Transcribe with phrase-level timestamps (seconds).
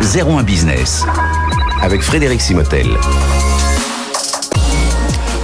[0.00, 1.04] 01 Business
[1.82, 2.86] avec Frédéric Simotel.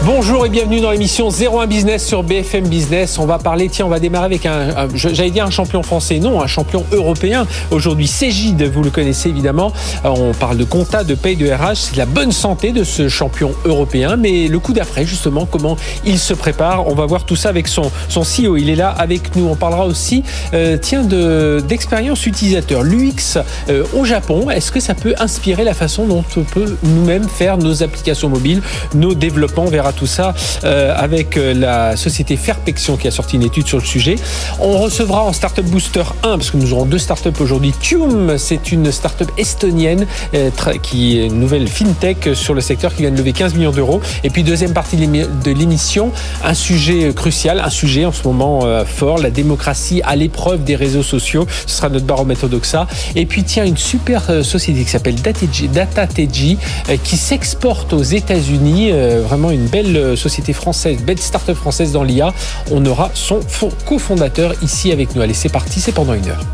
[0.04, 3.20] Bonjour et bienvenue dans l'émission 01 Business sur BFM Business.
[3.20, 6.42] On va parler, tiens, on va démarrer avec un, j'allais dire un champion français, non,
[6.42, 7.47] un champion européen.
[7.70, 9.73] Aujourd'hui, Cégide, vous le connaissez évidemment.
[10.02, 11.74] On parle de compta, de paye, de RH.
[11.74, 14.16] C'est la bonne santé de ce champion européen.
[14.16, 16.88] Mais le coup d'après, justement, comment il se prépare.
[16.88, 18.56] On va voir tout ça avec son, son CEO.
[18.56, 19.46] Il est là avec nous.
[19.46, 22.82] On parlera aussi, euh, tiens, de, d'expérience utilisateur.
[22.82, 23.38] L'UX
[23.69, 27.56] euh, au Japon, est-ce que ça peut inspirer la façon dont on peut nous-mêmes faire
[27.56, 28.62] nos applications mobiles,
[28.95, 33.42] nos développements vers tout ça euh, avec euh, la société Fairpection qui a sorti une
[33.42, 34.16] étude sur le sujet.
[34.60, 37.73] On recevra en Startup Booster 1, parce que nous aurons deux startups aujourd'hui.
[37.80, 40.51] Tium, c'est une startup estonienne euh,
[40.82, 44.01] qui est une nouvelle fintech sur le secteur qui vient de lever 15 millions d'euros.
[44.24, 46.12] Et puis deuxième partie de l'émission,
[46.45, 51.02] un sujet crucial, un sujet en ce moment fort, la démocratie à l'épreuve des réseaux
[51.02, 51.46] sociaux.
[51.66, 52.87] Ce sera notre baromètre d'Oxa.
[53.16, 56.56] Et puis tiens, une super société qui s'appelle DataTG
[57.02, 58.93] qui s'exporte aux États-Unis.
[59.23, 62.33] Vraiment une belle belle société française, belle start-up française dans l'IA.
[62.71, 63.41] On aura son
[63.87, 65.23] cofondateur ici avec nous.
[65.23, 66.45] Allez, c'est parti, c'est pendant une heure.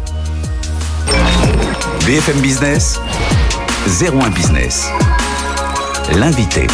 [2.07, 3.01] BFM Business,
[4.01, 4.89] 01 Business.
[6.15, 6.67] L'invité.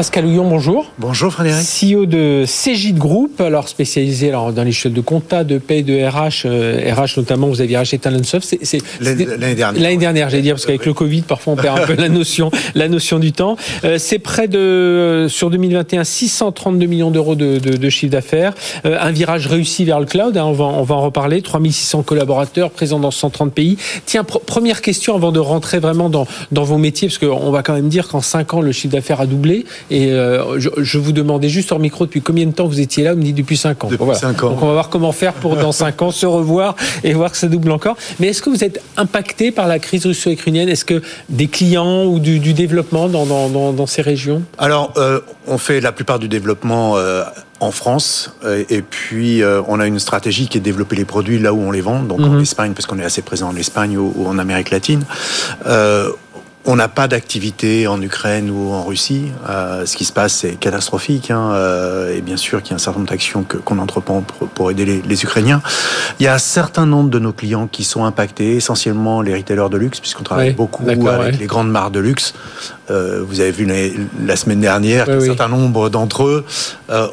[0.00, 0.90] Pascal Houillon, bonjour.
[0.96, 1.62] Bonjour Frédéric.
[1.62, 5.92] CEO de Cégide Group, alors spécialisé alors, dans les choses de compta, de paie, de
[5.92, 8.56] RH, RH euh, notamment, vous aviez racheté Talentsoft.
[9.02, 9.72] L'année dernière.
[9.74, 12.50] L'année dernière, j'allais dire, parce qu'avec le Covid, parfois on perd un peu la notion,
[12.74, 13.58] la notion du temps.
[13.84, 18.54] Euh, c'est près de, euh, sur 2021, 632 millions d'euros de, de, chiffre d'affaires.
[18.84, 21.42] un virage réussi vers le cloud, hein, on, va, on va en reparler.
[21.42, 23.76] 3600 collaborateurs présents dans 130 pays.
[24.06, 27.74] Tiens, première question avant de rentrer vraiment dans, dans vos métiers, parce qu'on va quand
[27.74, 29.66] même dire qu'en 5 ans, le chiffre d'affaires a doublé.
[29.90, 33.12] Et euh, je, vous demandais juste hors micro depuis combien de temps vous étiez là.
[33.12, 33.88] Vous me dites depuis 5 ans.
[33.88, 34.50] Depuis 5 ans.
[34.50, 37.36] Donc on va voir comment faire pour dans 5 ans se revoir et voir que
[37.36, 37.96] ça double encore.
[38.20, 40.68] Mais est-ce que vous êtes impacté par la crise russo-ukrainienne?
[40.68, 44.42] Est-ce que des clients ou du, développement dans, dans, dans, ces régions?
[44.58, 46.96] Alors, euh, on fait la plupart du développement.
[46.96, 47.24] Euh,
[47.62, 48.34] en France.
[48.70, 51.70] Et puis, on a une stratégie qui est de développer les produits là où on
[51.70, 52.40] les vend, donc en mhm.
[52.40, 55.04] Espagne, parce qu'on est assez présent en Espagne ou, ou en Amérique latine.
[55.66, 56.10] Euh,
[56.66, 59.32] on n'a pas d'activité en Ukraine ou en Russie.
[59.48, 61.30] Euh, ce qui se passe, c'est catastrophique.
[61.30, 64.22] Hein, euh, et bien sûr qu'il y a un certain nombre d'actions qu'on entreprend
[64.54, 65.62] pour, aider les, Ukrainiens.
[66.18, 69.70] Il y a un certain nombre de nos clients qui sont impactés, essentiellement les retailers
[69.70, 72.34] de luxe, puisqu'on travaille beaucoup avec les grandes marques de luxe.
[72.90, 73.66] Euh, vous avez vu
[74.26, 76.44] la, semaine dernière qu'un certain nombre d'entre eux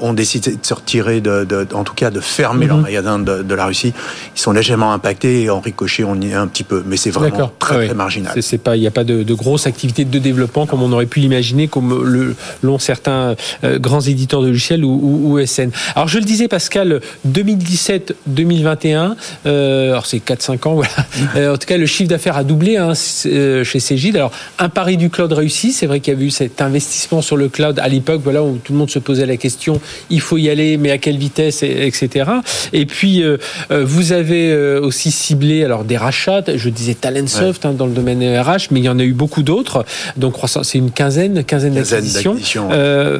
[0.01, 2.83] ont décidé de se retirer, de, en tout cas de fermer leur mhm.
[2.83, 3.93] magasin de, la Russie.
[4.35, 6.83] Ils sont légèrement impactés et en ricochet, on y est un petit peu.
[6.85, 8.33] Mais c'est vraiment très, très marginal.
[8.35, 12.35] Il n'y a pas de grosse activité de développement comme on aurait pu l'imaginer, comme
[12.61, 15.69] l'ont certains euh, grands éditeurs de logiciels ou, SN.
[15.95, 19.15] Alors je le disais Pascal, 2017-2021,
[19.45, 20.89] euh, alors c'est 4-5 ans, voilà.
[21.35, 24.17] Euh, en tout cas, le chiffre d'affaires a doublé hein, chez Cégide.
[24.17, 27.37] Alors un pari du cloud réussi, c'est vrai qu'il y a eu cet investissement sur
[27.37, 30.37] le cloud à l'époque, voilà où tout le monde se posait la question, il faut
[30.37, 32.31] y aller, mais à quelle vitesse, etc.
[32.73, 33.23] Et puis
[33.69, 36.43] vous avez aussi ciblé alors des rachats.
[36.55, 39.26] Je disais Talentsoft hein, dans le domaine RH, mais il y en a eu beaucoup
[39.27, 39.85] beaucoup d'autres.
[40.15, 42.37] Donc c'est une quinzaine, quinzaine, d'acquisitions.
[42.71, 43.19] Euh,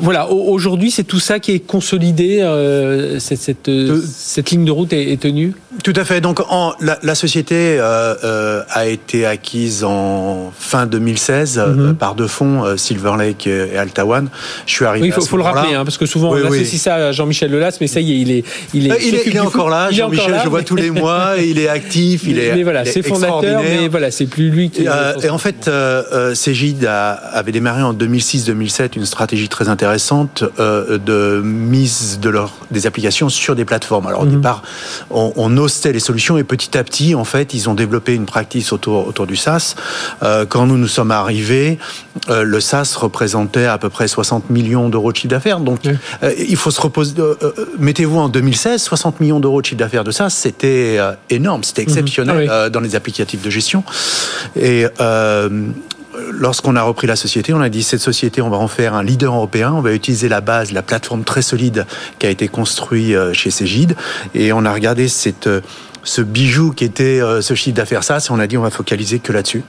[0.00, 2.40] voilà, aujourd'hui c'est tout ça qui est consolidé.
[2.40, 3.70] Euh, cette, cette,
[4.06, 5.52] cette, ligne de route est, tenue?
[5.82, 6.20] Tout à fait.
[6.20, 11.94] Donc en, la, la, société euh, a été acquise en fin 2016 mhm.
[11.96, 14.28] par deux fonds, Silver Lake et Altawan.
[14.66, 15.08] Je suis arrivé.
[15.08, 17.78] Oui, il faut, le rappeler, hein, parce que souvent on associe ça à Jean-Michel Lelas,
[17.80, 18.44] mais ça y est, il est,
[18.74, 19.90] il est, il est, encore là.
[19.90, 22.54] Jean-Michel, je vois tous les mois, il est actif, il est.
[22.54, 24.86] Mais voilà, c'est fondateur, mais voilà, c'est plus lui qui.
[25.22, 30.98] Et en fait, euh, euh, Cégide avait démarré en 2006-2007 une stratégie très intéressante euh,
[30.98, 34.06] de mise de leur, des applications sur des plateformes.
[34.06, 34.36] Alors au mhm.
[34.36, 34.62] départ,
[35.10, 38.26] on, on, hostait les solutions et petit à petit, en fait, ils ont développé une
[38.26, 39.74] practice autour, autour du SaaS.
[40.22, 41.78] Euh, quand nous nous sommes arrivés,
[42.30, 45.60] euh, le SaaS représentait à peu près 60 millions d'euros de chiffre d'affaires.
[45.60, 45.80] Donc,
[46.38, 47.14] il faut se reposer.
[47.78, 50.98] Mettez-vous en 2016, 60 millions d'euros de chiffre d'affaires de SaaS, c'était
[51.30, 51.88] énorme, c'était mhm.
[51.88, 53.84] exceptionnel ah dans les applicatifs de gestion.
[54.54, 55.48] Et euh,
[56.30, 59.02] lorsqu'on a repris la société, on a dit cette société, on va en faire un
[59.02, 59.72] leader européen.
[59.72, 61.86] On va utiliser la base, la plateforme très solide
[62.18, 63.96] qui a été construite euh, chez Cégide,
[64.34, 65.60] et on a regardé cette, euh,
[66.04, 69.32] ce bijou qui était ce chiffre d'affaires ça, on a dit on va focaliser que
[69.32, 69.64] là-dessus.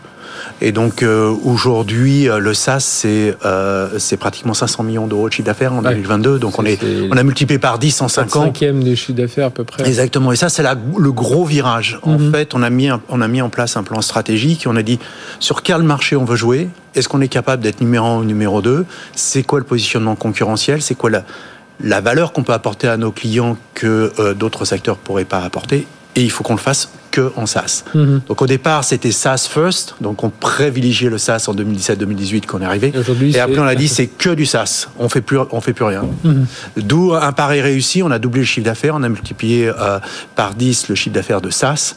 [0.61, 3.87] Et donc euh, aujourd'hui, euh, le SaaS, c'est euh,
[4.19, 6.39] pratiquement 500 millions d'euros de chiffre d'affaires en 2022.
[6.39, 6.79] Donc on, est,
[7.11, 8.43] on a multiplié par 10 en 5 ans.
[8.45, 9.87] cinquième du chiffre d'affaires à peu près.
[9.87, 10.31] Exactement.
[10.31, 11.99] Et ça, c'est le gros virage.
[12.03, 12.31] En mhm.
[12.31, 14.83] fait, on a, mis on a mis en place un plan stratégique et on a
[14.83, 14.99] dit
[15.39, 16.69] sur quel marché on veut jouer?
[16.95, 18.85] Est-ce qu'on est capable d'être numéro 1 ou numéro 2
[19.15, 20.81] C'est quoi le positionnement concurrentiel?
[20.81, 21.23] C'est quoi la,
[21.83, 25.85] la valeur qu'on peut apporter à nos clients que d'autres secteurs pourraient pas apporter?
[26.15, 27.83] Et il faut qu'on le fasse que en SaaS.
[27.95, 28.21] Mhm.
[28.27, 32.65] Donc au départ, c'était SaaS first, donc on privilégiait le SaaS en 2017-2018 qu'on est
[32.65, 32.93] arrivé.
[33.33, 35.85] Et, après, on a dit c'est que du SaaS, on fait plus, on fait plus
[35.85, 36.03] rien.
[36.23, 36.45] Mhm.
[36.77, 39.99] D'où un pari réussi, on a doublé le chiffre d'affaires, on a multiplié euh,
[40.35, 41.95] par 10 le chiffre d'affaires de SaaS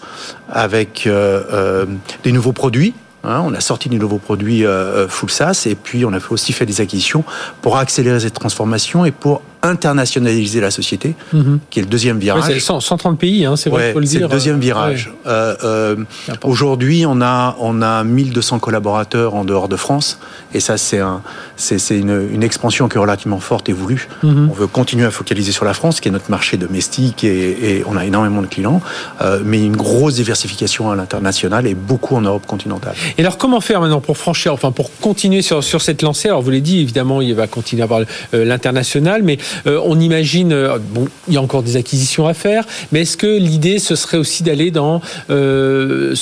[0.49, 1.87] avec euh, euh,
[2.25, 2.95] des nouveaux produits.
[3.23, 3.43] Hein.
[3.45, 4.65] on a sorti des nouveaux produits
[5.09, 7.23] full SaaS et puis on a aussi fait des acquisitions
[7.61, 11.61] pour accélérer cette transformation et pour internationaliser la société, mhm.
[11.71, 12.45] qui est le deuxième virage.
[12.47, 14.21] c'est 130 pays, hein, c'est vrai, faut le dire.
[14.21, 15.13] C'est le deuxième virage.
[15.27, 15.97] Euh, euh,
[16.45, 20.19] aujourd'hui, on a, on a 1200 collaborateurs en dehors de France,
[20.55, 21.23] et ça, c'est un,
[21.57, 24.09] c'est, une, une, expansion qui est relativement forte et voulue.
[24.23, 24.49] Mhm.
[24.51, 27.85] On veut continuer à focaliser sur la France, qui est notre marché domestique, et, et
[27.87, 28.81] on a énormément de clients,
[29.21, 32.95] euh, mais une grosse diversification à l'international et beaucoup en Europe continentale.
[33.19, 36.29] Et alors, comment faire maintenant pour franchir, enfin, pour continuer sur, sur cette lancée?
[36.29, 38.01] Alors, vous l'avez dit, évidemment, il va continuer à avoir
[38.33, 42.65] l'international, mais euh, on imagine, euh, bon, il y a encore des acquisitions à faire,
[42.93, 45.01] mais est-ce que l'idée ce serait aussi d'aller dans
[45.31, 46.15] euh,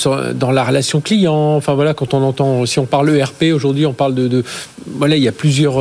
[0.51, 1.55] la relation client?
[1.55, 4.43] Enfin voilà, quand on entend, si on parle ERP aujourd'hui, on parle de,
[4.87, 5.77] voilà, il y a plusieurs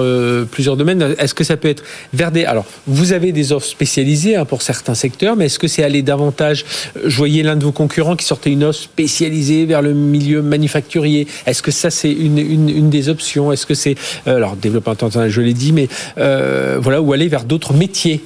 [0.76, 1.14] domaines.
[1.18, 4.62] Est-ce que ça peut être vers des alors vous avez des offres spécialisées hein, pour
[4.62, 6.64] certains secteurs, mais est-ce que c'est aller davantage
[7.04, 11.26] Je voyais l'un de vos concurrents qui sortait une offre spécialisée vers le milieu manufacturier?
[11.46, 13.52] Est-ce que ça c'est une, des options?
[13.52, 13.96] Est-ce que c'est
[14.26, 14.94] alors développement
[15.28, 18.24] je l'ai dit, mais voilà où aller vers d'autres métiers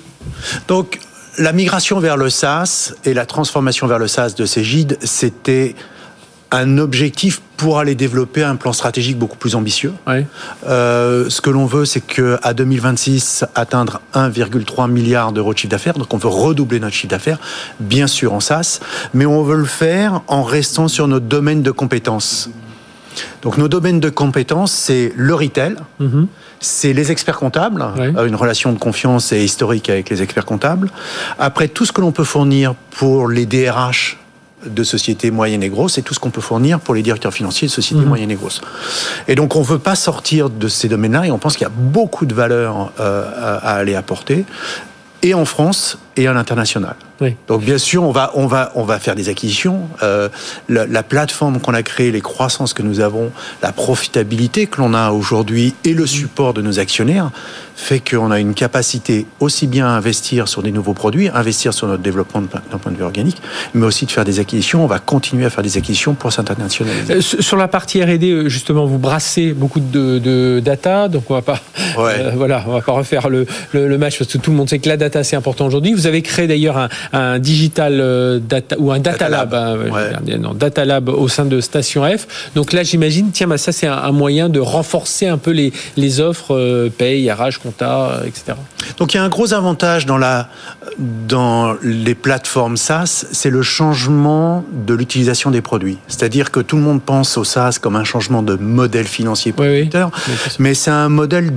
[0.68, 0.98] Donc,
[1.38, 5.74] la migration vers le SaaS et la transformation vers le SaaS de Cégide, c'était
[6.50, 9.94] un objectif pour aller développer un plan stratégique beaucoup plus ambitieux.
[10.68, 15.94] Euh, ce que l'on veut, c'est qu'à 2026, atteindre 1,3 milliard d'euros de chiffre d'affaires.
[15.94, 17.38] Donc, on veut redoubler notre chiffre d'affaires,
[17.80, 18.80] bien sûr en SaaS,
[19.14, 22.50] mais on veut le faire en restant sur notre domaine de compétences.
[23.40, 25.76] Donc, nos domaines de compétences, c'est le retail.
[26.00, 26.28] Mhm
[26.62, 30.90] c'est les experts comptables, euh, une relation de confiance et historique avec les experts comptables.
[31.38, 34.18] Après, tout ce que l'on peut fournir pour les DRH
[34.64, 37.66] de sociétés moyennes et grosses et tout ce qu'on peut fournir pour les directeurs financiers
[37.66, 38.08] de sociétés mhm.
[38.08, 38.60] moyennes et grosses.
[39.26, 41.70] Et donc on ne veut pas sortir de ces domaines-là et on pense qu'il y
[41.70, 44.44] a beaucoup de valeur euh, à aller apporter
[45.22, 46.96] et en France et à l'international.
[47.48, 49.88] Donc bien sûr, on va, on va, on va faire des acquisitions.
[50.02, 50.28] Euh,
[50.68, 53.30] la, plateforme qu'on a créée, les croissances que nous avons,
[53.62, 57.30] la profitabilité que l'on a aujourd'hui et le support de nos actionnaires
[57.74, 61.86] fait qu'on a une capacité aussi bien à investir sur des nouveaux produits, investir sur
[61.88, 63.40] notre développement d'un point de vue organique,
[63.74, 64.84] mais aussi de faire des acquisitions.
[64.84, 67.14] On va continuer à faire des acquisitions pour s'internationaliser.
[67.14, 71.42] Euh, sur la partie R&D, euh, justement, vous brassez beaucoup de, data, donc on va
[71.42, 71.60] pas,
[72.34, 74.88] voilà, on va pas refaire le, le, match parce que tout le monde sait que
[74.88, 75.92] la data c'est important aujourd'hui.
[76.02, 79.76] Vous avez créé d'ailleurs un, un digital euh, data ou un data, lab, hein,
[80.56, 82.50] data lab au sein de Station F.
[82.56, 86.18] Donc là, j'imagine, tiens, bah, ça c'est un, moyen de renforcer un peu les, les
[86.18, 88.54] offres euh, paye, RH, compta, euh, etc.
[88.96, 90.48] Donc il y a un gros avantage dans la
[90.98, 95.98] dans les plateformes SaaS, c'est le changement de l'utilisation des produits.
[96.08, 99.64] C'est-à-dire que tout le monde pense au SaaS comme un changement de modèle financier pour
[100.58, 101.52] mais c'est un modèle,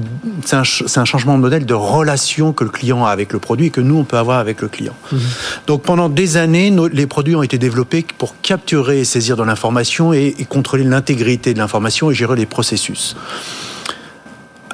[0.45, 3.67] c'est un, un, changement de modèle de relation que le client a avec le produit
[3.67, 4.95] et que nous on peut avoir avec le client.
[5.11, 5.19] Mhm.
[5.67, 10.13] Donc pendant des années, les produits ont été développés pour capturer et saisir de l'information
[10.13, 13.15] et, contrôler l'intégrité de l'information et gérer les processus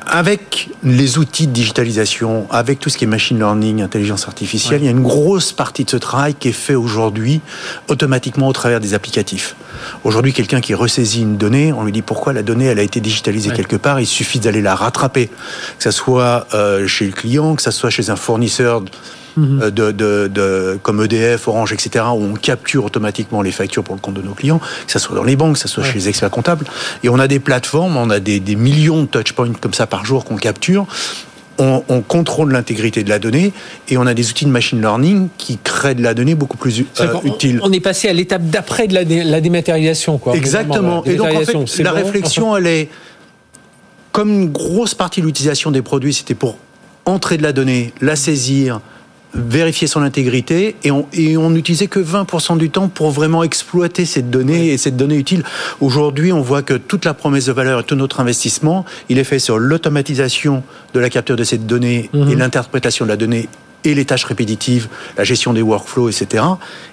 [0.06, 4.86] avec les outils de digitalisation, avec tout ce qui est machine learning, intelligence artificielle, il
[4.86, 7.42] y a une grosse partie de ce travail qui est fait aujourd'hui
[7.88, 9.56] automatiquement au travers des applicatifs.
[10.04, 13.00] Aujourd'hui, quelqu'un qui ressaisit une donnée, on lui dit pourquoi la donnée elle a été
[13.00, 17.56] digitalisée quelque part, il suffit d'aller la rattraper, que ce soit euh, chez le client,
[17.56, 18.84] que ce soit chez un fournisseur
[19.38, 23.96] Euh, de, de, de, comme EDF, Orange, etc., où on capture automatiquement les factures pour
[23.96, 25.94] le compte de nos clients, que ce soit dans les banques, que ce soit chez
[25.94, 26.66] les experts comptables.
[27.04, 30.06] Et on a des plateformes, on a des, des millions de touchpoints comme ça par
[30.06, 30.86] jour qu'on capture.
[31.60, 33.54] On, on, contrôle l'intégrité de la donnée
[33.88, 36.84] et on a des outils de machine learning qui créent de la donnée beaucoup plus
[37.00, 37.60] euh, utile.
[37.62, 40.18] On est passé à l'étape d'après de la, la, dématérialisation.
[40.18, 41.04] Quoi, Exactement.
[41.04, 42.90] Et donc, en fait, la réflexion, elle est
[44.12, 46.58] comme une grosse partie de l'utilisation des produits, c'était pour
[47.06, 48.82] entrer de la donnée, la saisir,
[49.34, 54.06] vérifier son intégrité et on, et on n'utilisait que 20% du temps pour vraiment exploiter
[54.06, 55.44] cette donnée et cette donnée utile.
[55.80, 59.24] Aujourd'hui, on voit que toute la promesse de valeur et tout notre investissement, il est
[59.24, 62.38] fait sur l'automatisation de la capture de cette donnée et mhm.
[62.38, 63.48] l'interprétation de la donnée
[63.84, 66.44] et les tâches répétitives, la gestion des workflows, etc.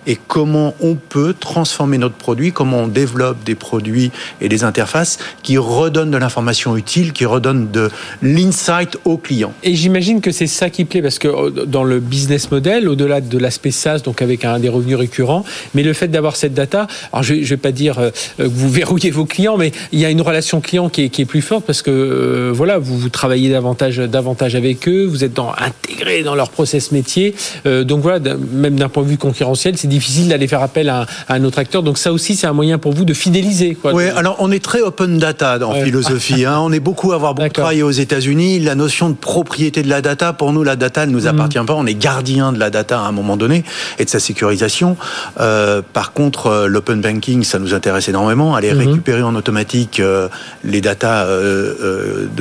[0.07, 5.19] Et comment on peut transformer notre produit, comment on développe des produits et des interfaces
[5.43, 7.91] qui redonnent de l'information utile, qui redonnent de
[8.23, 9.53] l'insight au client.
[9.63, 13.21] Et j'imagine que c'est ça qui plaît, parce que euh, dans le business model, au-delà
[13.21, 16.87] de l'aspect SaaS, donc avec un des revenus récurrents, mais le fait d'avoir cette data,
[17.13, 20.05] alors je ne vais pas dire euh, que vous verrouillez vos clients, mais il y
[20.05, 23.99] a une relation client qui est, plus forte, parce que euh, voilà, vous, travaillez davantage,
[23.99, 27.35] davantage avec eux, vous êtes intégré dans leur processus process métier.
[27.65, 31.45] donc voilà, même d'un point de vue concurrentiel, c'est difficile d'aller faire appel à, un
[31.45, 31.83] autre acteur.
[31.83, 33.75] Donc ça aussi, c'est un moyen pour vous de fidéliser.
[33.75, 36.45] Quoi, oui, alors on est très open data en philosophie.
[36.45, 36.59] Hein.
[36.61, 38.61] On est beaucoup à avoir beaucoup travaillé aux États-Unis.
[38.61, 41.29] La notion de propriété de la data, pour nous, la data ne nous mhm.
[41.29, 41.75] appartient pas.
[41.75, 43.65] On est gardien de la data à un moment donné
[43.99, 44.97] et de sa sécurisation.
[45.41, 48.55] Euh, par contre, euh, l'open banking, ça nous intéresse énormément.
[48.55, 48.79] Aller mhm.
[48.79, 50.29] récupérer en automatique euh,
[50.65, 51.27] les data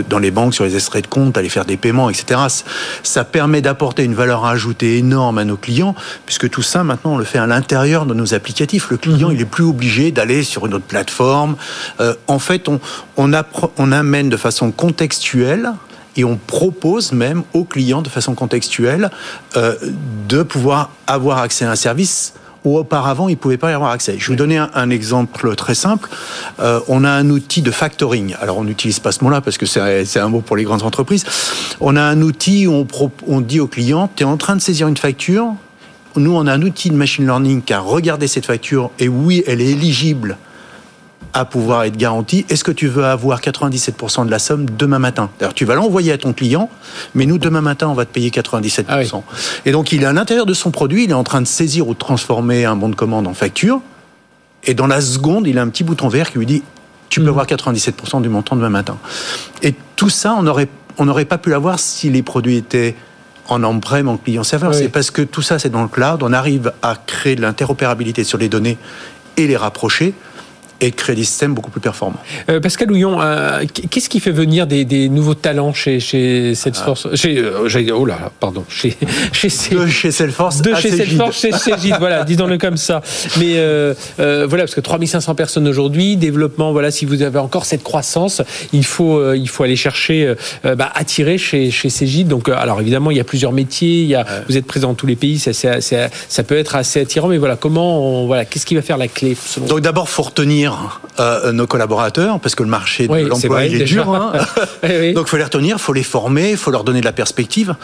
[0.09, 2.39] dans les banques sur les extraits de compte, aller faire des paiements, etc.
[3.03, 7.17] Ça permet d'apporter une valeur ajoutée énorme à nos clients, puisque tout ça, maintenant, on
[7.17, 8.89] le fait à l'intérieur de nos applicatifs.
[8.89, 9.35] Le client, mhm.
[9.35, 11.55] il est plus obligé d'aller sur une autre plateforme.
[12.27, 12.79] en fait, on,
[13.17, 13.31] on,
[13.77, 15.73] on amène de façon contextuelle
[16.17, 19.09] et on propose même aux clients de façon contextuelle
[19.55, 19.75] euh,
[20.27, 22.33] de pouvoir avoir accès à un service
[22.67, 24.15] où auparavant ils ne pouvaient pas y avoir accès.
[24.17, 26.09] Je vais vous donner un, exemple très simple.
[26.59, 28.35] Euh, on a un outil de factoring.
[28.41, 31.25] Alors on n'utilise pas ce mot-là parce que c'est un mot pour les grandes entreprises.
[31.79, 32.85] On a un outil où
[33.27, 35.53] on, dit au client, tu es en train de saisir une facture.
[36.15, 39.43] Nous, on a un outil de machine learning qui a regardé cette facture et oui,
[39.45, 40.37] elle est éligible
[41.37, 42.47] à pouvoir être garanti.
[42.49, 45.29] Est-ce que tu veux avoir 97% de la somme demain matin?
[45.39, 46.67] Alors, tu vas l'envoyer à ton client,
[47.13, 48.85] mais nous, demain matin, on va te payer 97%.
[48.87, 49.01] Ah
[49.63, 51.87] et donc, il est à l'intérieur de son produit, il est en train de saisir
[51.87, 53.81] ou de transformer un bon de commande en facture.
[54.63, 56.63] Et dans la seconde, il a un petit bouton vert qui lui dit
[57.09, 57.31] Tu peux mhm.
[57.31, 58.97] avoir 97% du montant demain matin.
[59.61, 60.67] Et tout ça, on n'aurait
[60.97, 62.95] on n'aurait pas pu l'avoir si les produits étaient
[63.47, 64.73] en on-prem, en client-serveur.
[64.73, 66.23] C'est parce que tout ça, c'est dans le cloud.
[66.23, 68.79] On arrive à créer de l'interopérabilité sur les données
[69.37, 70.15] et les rapprocher
[70.81, 72.19] et créer des systèmes beaucoup plus performants.
[72.49, 77.15] Euh, Pascal Houillon, euh, qu'est-ce qui fait venir des, nouveaux talents chez, chez Salesforce ah.
[77.15, 78.95] chez, euh, Oh là, pardon, chez,
[79.31, 83.01] chez, de chez Salesforce De chez Salesforce, chez Cégide, voilà, disons-le comme ça.
[83.39, 83.55] Mais
[84.17, 88.41] voilà, parce que 3500 personnes aujourd'hui, développement, voilà, si vous avez encore cette croissance,
[88.73, 92.27] il faut, il faut aller chercher, bah, attirer chez, chez Cégide.
[92.27, 94.95] Donc, alors évidemment, il y a plusieurs métiers, il y a, vous êtes présent dans
[94.95, 98.75] tous les pays, ça, ça peut être assez attirant, mais voilà, comment, voilà, qu'est-ce qui
[98.75, 99.35] va faire la clé
[99.67, 100.66] Donc d'abord, faut retenir
[101.19, 104.09] euh, nos collaborateurs, parce que le marché de l'emploi est, dur.
[104.13, 104.33] Hein.
[105.13, 107.11] Donc il faut les retenir, il faut les former, il faut leur donner de la
[107.11, 107.75] perspective.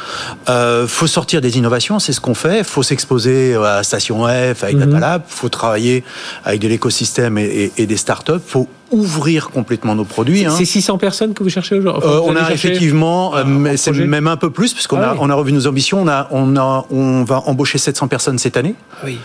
[0.47, 2.59] Il euh, faut sortir des innovations, c'est ce qu'on fait.
[2.59, 4.99] Il faut s'exposer à Station F, avec mm -hmm.
[4.99, 6.03] Data il faut travailler
[6.45, 8.43] avec de l'écosystème et, et, des startups.
[8.47, 10.45] Il faut ouvrir complètement nos produits.
[10.57, 10.97] C'est 600 hein.
[10.97, 14.73] personnes que vous cherchez aujourd'hui euh, On a effectivement, mais c'est même un peu plus,
[14.73, 15.99] puisqu'on ah a, on a revu nos ambitions.
[16.03, 18.75] On, a, on, a, on va embaucher 700 personnes cette année.
[19.05, 19.17] Oui.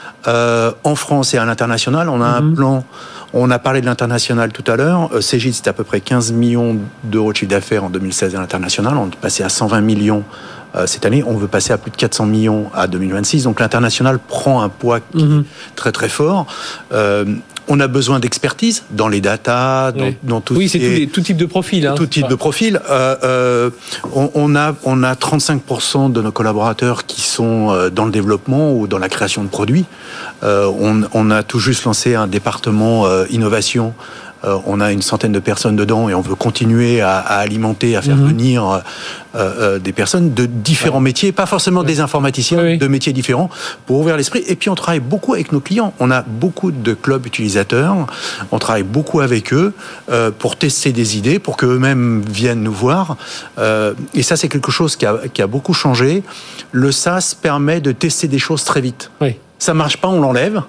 [0.91, 2.09] en France et à l'international.
[2.09, 2.55] On a un mhm.
[2.55, 2.85] plan
[3.33, 5.11] on a parlé de l'international tout à l'heure.
[5.13, 8.41] Euh, Cégide, c'était à peu près 15 millions d'euros de chiffre d'affaires en 2016 à
[8.41, 8.97] l'international.
[8.97, 10.25] On est passé à 120 millions
[10.75, 11.23] euh, cette année.
[11.27, 13.45] On veut passer à plus de 400 millions à 2026.
[13.45, 15.45] Donc l'international prend un poids mhm.
[15.77, 16.47] très très fort.
[16.93, 17.25] Euh,
[17.69, 20.55] on a besoin d'expertise dans les datas, dans, tout.
[20.55, 21.87] Oui, c'est tout, type de profil.
[21.87, 21.95] Hein.
[21.97, 22.81] Tout type de profil.
[22.91, 28.99] on, a on a 35% de nos collaborateurs qui sont dans le développement ou dans
[28.99, 29.85] la création de produits.
[30.43, 33.95] on, on, a tout juste lancé un département innovation
[34.45, 38.03] euh, on a une centaine de personnes dedans et on veut continuer à, alimenter, à
[38.03, 38.29] faire mhm.
[38.29, 38.81] venir euh,
[39.35, 43.51] euh, des personnes de différents métiers, pas forcément des informaticiens, de métiers différents,
[43.87, 44.45] pour ouvrir l'esprit.
[44.47, 45.93] Et puis on travaille beaucoup avec nos clients.
[45.99, 48.07] On a beaucoup de clubs utilisateurs.
[48.53, 49.73] On travaille beaucoup avec eux
[50.39, 53.17] pour tester des idées, pour qu'eux-mêmes viennent nous voir.
[54.15, 56.23] et ça, c'est quelque chose qui a, beaucoup changé.
[56.73, 59.11] Le SaaS permet de tester des choses très vite.
[59.59, 60.63] Ça marche pas, on l'enlève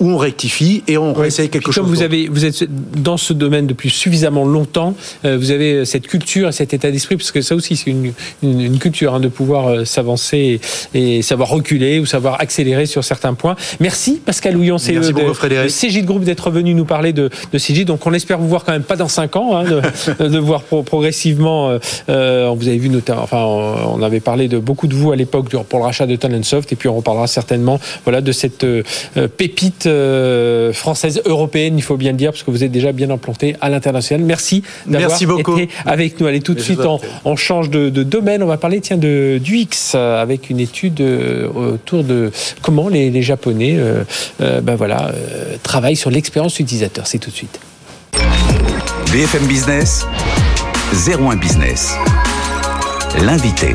[0.00, 1.84] où on rectifie et on essaye quelque chose.
[1.84, 2.64] Comme vous avez, vous êtes
[3.00, 7.16] dans ce domaine depuis suffisamment longtemps, euh, vous avez cette culture et cet état d'esprit,
[7.16, 10.60] parce que ça aussi c'est une, une, culture hein, de pouvoir euh, s'avancer
[10.94, 13.56] et, savoir reculer ou savoir accélérer sur certains points.
[13.78, 17.88] Merci Pascal Houillon, c'est de, de Cégide Group d'être venu nous parler de, de Cégide.
[17.88, 20.62] Donc on espère vous voir quand même pas dans 5 ans, hein, de, de, voir
[20.62, 21.78] progressivement.
[22.08, 25.50] Euh, vous avez vu notamment, enfin on avait parlé de beaucoup de vous à l'époque
[25.50, 28.64] pour le rachat de Talentsoft et puis on reparlera certainement voilà de cette
[29.36, 33.10] pépite euh, française européenne, il faut bien le dire, parce que vous êtes déjà bien
[33.10, 34.24] implanté à l'international.
[34.24, 36.26] Merci d'avoir été avec nous.
[36.26, 36.80] Allez tout de suite,
[37.24, 38.42] on, change de, domaine.
[38.42, 42.30] On va parler tiens, de, du X avec une étude euh, autour de
[42.62, 45.12] comment les, Japonais euh, ben voilà,
[45.62, 47.06] travaillent sur l'expérience utilisateur.
[47.06, 47.60] C'est tout de suite.
[49.12, 50.06] BFM Business,
[51.06, 51.94] 01 Business.
[53.22, 53.72] L'invité.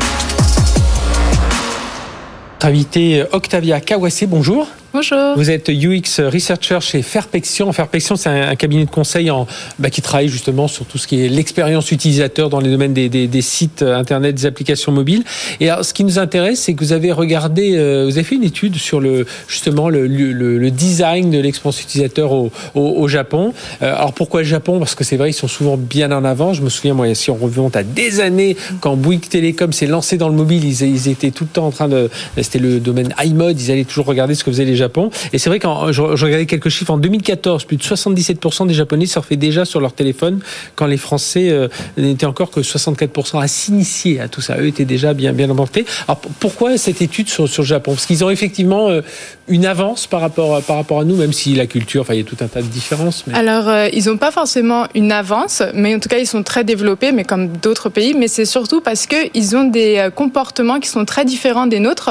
[2.66, 4.66] Invité Octavia Kawase, bonjour.
[4.96, 5.36] Bonjour.
[5.36, 7.70] Vous êtes UX researcher chez Fairpection.
[7.70, 9.30] Fairpection, c'est un, cabinet de conseil
[9.78, 13.42] bah, qui travaille justement sur tout ce qui est l'expérience utilisateur dans les domaines des,
[13.42, 15.22] sites internet, des applications mobiles.
[15.60, 18.36] Et alors, ce qui nous intéresse, c'est que vous avez regardé, euh, vous avez fait
[18.36, 19.02] une étude sur
[19.46, 23.52] justement le, design de l'expérience utilisateur au, Japon.
[23.82, 24.78] Euh, alors pourquoi le Japon?
[24.78, 26.54] Parce que c'est vrai, ils sont souvent bien en avant.
[26.54, 30.16] Je me souviens, moi, si on remonte à des années, quand Bouygues Telecom s'est lancé
[30.16, 32.08] dans le mobile, ils, ils, étaient tout le temps en train de,
[32.40, 34.85] c'était le domaine iMode, ils allaient toujours regarder ce que faisait les
[35.32, 39.06] Et c'est vrai quand je, regardais quelques chiffres en 2014, plus de 77% des Japonais
[39.06, 40.40] surfaient déjà sur leur téléphone,
[40.74, 44.56] quand les Français euh, n'étaient encore que 64% à s'initier à tout ça.
[44.58, 45.46] Eux étaient déjà bien bien.
[45.46, 47.92] Alors pourquoi cette étude sur, sur le Japon?
[47.92, 49.02] Parce qu'ils ont effectivement euh,
[49.48, 52.22] une avance par rapport par rapport à nous, même si la culture, enfin il y
[52.22, 53.24] a tout un tas de différences.
[53.26, 53.34] Mais...
[53.34, 56.64] Alors euh, ils n'ont pas forcément une avance, mais en tout cas ils sont très
[56.64, 58.14] développés, mais comme d'autres pays.
[58.14, 61.80] Mais c'est surtout parce que ils ont des euh, comportements qui sont très différents des
[61.80, 62.10] nôtres.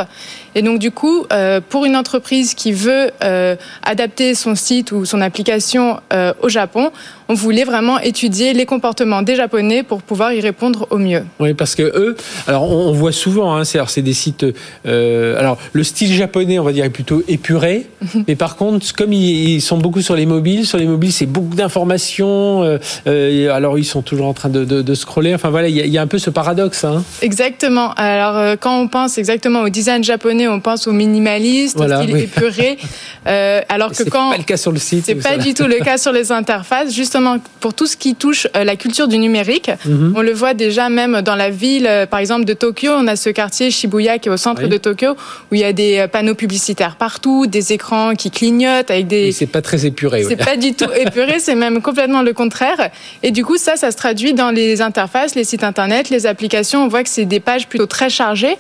[0.56, 5.04] Et donc du coup, euh, pour une entreprise qui veut euh, adapter son site ou
[5.04, 6.92] son application euh, au Japon,
[7.28, 11.24] on voulait vraiment étudier les comportements des Japonais pour pouvoir y répondre au mieux.
[11.40, 12.16] Oui, parce que eux,
[12.48, 14.46] alors on, voit souvent, hein, c'est des sites.
[14.86, 17.88] Euh, alors le style japonais, on va dire, est plutôt épuré,
[18.28, 21.26] mais par contre, comme ils, ils, sont beaucoup sur les mobiles, sur les mobiles, c'est
[21.26, 22.64] beaucoup d'informations.
[22.64, 22.78] Euh,
[23.08, 25.34] euh, alors ils sont toujours en train de, de, de scroller.
[25.34, 26.84] Enfin voilà, il y, a, il y, a un peu ce paradoxe.
[26.84, 27.04] Hein.
[27.22, 27.94] Exactement.
[27.94, 32.16] Alors quand on pense exactement au design japonais, on pense au minimaliste, voilà, au style
[32.16, 32.22] oui.
[32.22, 32.78] épuré.
[33.26, 35.98] alors que quand pas le cas sur le site, c'est pas du tout le cas
[35.98, 36.94] sur les interfaces.
[36.94, 37.15] Juste
[37.60, 39.70] pour tout ce qui touche euh, la culture du numérique.
[39.70, 40.14] -hmm.
[40.16, 43.16] On le voit déjà même dans la ville, euh, par exemple de Tokyo, on a
[43.16, 44.70] ce quartier Shibuya qui est au centre oui.
[44.70, 45.12] de Tokyo
[45.50, 49.32] où il y a des euh, panneaux publicitaires partout, des écrans qui clignotent avec des.
[49.32, 50.24] C'est pas très épuré.
[50.24, 50.36] C'est ouais.
[50.52, 52.82] pas du tout épuré, c'est même complètement le contraire.
[53.24, 56.80] Et du coup, ça, ça se traduit dans les interfaces, les sites internet, les applications.
[56.86, 58.58] On voit que c'est des pages plutôt très chargées.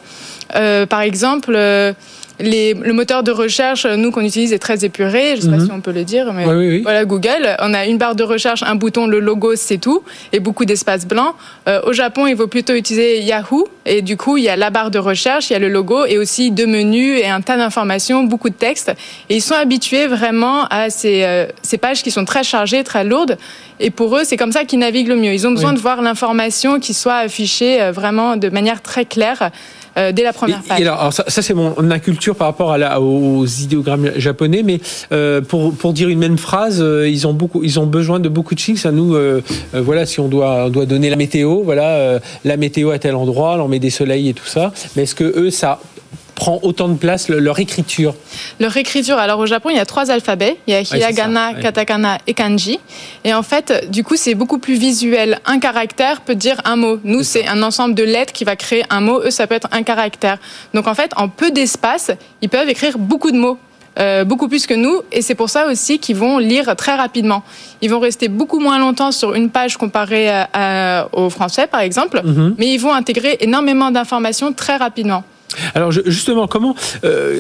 [0.56, 1.54] Euh, par exemple.
[1.56, 1.94] Euh,
[2.40, 5.36] les, le moteur de recherche, nous qu'on utilise, est très épuré.
[5.36, 5.58] Je ne sais mm -hmm.
[5.60, 6.82] pas si on peut le dire, mais oui, oui, oui.
[6.82, 7.56] voilà Google.
[7.60, 10.02] On a une barre de recherche, un bouton, le logo, c'est tout,
[10.34, 11.32] et beaucoup d'espace blanc.
[11.68, 14.70] Euh, au Japon, il vaut plutôt utiliser Yahoo, et du coup, il y a la
[14.70, 17.58] barre de recherche, il y a le logo, et aussi deux menus et un tas
[17.58, 18.90] d'informations, beaucoup de texte.
[19.30, 23.04] Et ils sont habitués vraiment à ces, euh, ces pages qui sont très chargées, très
[23.04, 23.38] lourdes.
[23.80, 25.34] Et pour eux, c'est comme ça qu'ils naviguent le mieux.
[25.34, 29.52] Ils ont besoin de voir l'information qui soit affichée euh, vraiment de manière très claire.
[29.98, 30.80] Euh, dès la première page.
[30.80, 34.62] Et alors, alors ça, ça c'est mon inculture par rapport à la, aux idéogrammes japonais,
[34.62, 34.80] mais
[35.12, 38.28] euh, pour, pour dire une même phrase, euh, ils ont beaucoup, ils ont besoin de
[38.28, 38.86] beaucoup de chics.
[38.86, 39.42] À nous, euh,
[39.74, 43.16] euh, voilà, si on doit, on doit donner la météo, voilà, la météo à tel
[43.16, 44.74] endroit, on met des soleils et tout ça.
[44.96, 45.80] Mais est-ce que eux, ça
[46.36, 48.14] prend autant de place leur écriture
[48.60, 50.58] Leur écriture, alors au Japon, il y a trois alphabets.
[50.68, 52.80] Il y a hiragana, ouais, katakana et kanji.
[53.24, 55.40] Et en fait, du coup, c'est beaucoup plus visuel.
[55.46, 57.00] Un caractère peut dire un mot.
[57.04, 59.22] Nous, c'est un ensemble de lettres qui va créer un mot.
[59.26, 60.38] Eux, ça peut être un caractère.
[60.74, 63.58] Donc en fait, en peu d'espace, ils peuvent écrire beaucoup de mots.
[63.98, 67.44] Euh, beaucoup plus que nous, et c'est pour ça aussi qu'ils vont lire très rapidement.
[67.82, 71.80] Ils vont rester beaucoup moins longtemps sur une page comparée à, à, au français, par
[71.80, 72.54] exemple, mm -hmm.
[72.58, 75.24] mais ils vont intégrer énormément d'informations très rapidement.
[75.74, 77.40] Alors justement, comment euh,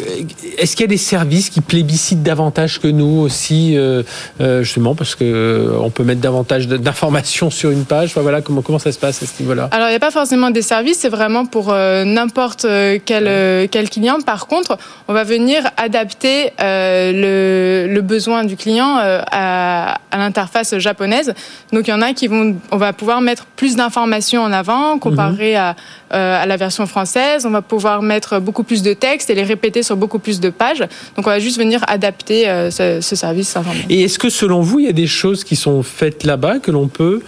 [0.57, 4.03] est-ce qu'il y a des services qui plébiscitent davantage que nous aussi, euh,
[4.41, 8.09] euh, justement parce que on peut mettre davantage d'informations sur une page?
[8.11, 9.69] Enfin, voilà comment comment ça se passe à ce niveau-là?
[9.71, 12.65] Alors il n'y a pas forcément des services, c'est vraiment pour euh, n'importe
[13.05, 14.17] quel client.
[14.25, 18.97] Par contre, on va venir adapter le, le, besoin du client
[19.31, 21.33] à, à l'interface japonaise.
[21.73, 24.99] Donc il y en a qui vont, on va pouvoir mettre plus d'informations en avant
[24.99, 25.75] comparé mm -hmm.
[26.11, 27.45] à, à la version française.
[27.45, 30.49] On va pouvoir mettre beaucoup plus de texte et les répéter sur beaucoup plus de
[30.49, 30.79] pages.
[31.15, 33.55] Donc on va juste venir adapter euh, ce, ce, service.
[33.89, 36.71] Et est-ce que selon vous, il y a des choses qui sont faites là-bas que
[36.71, 37.21] l'on peut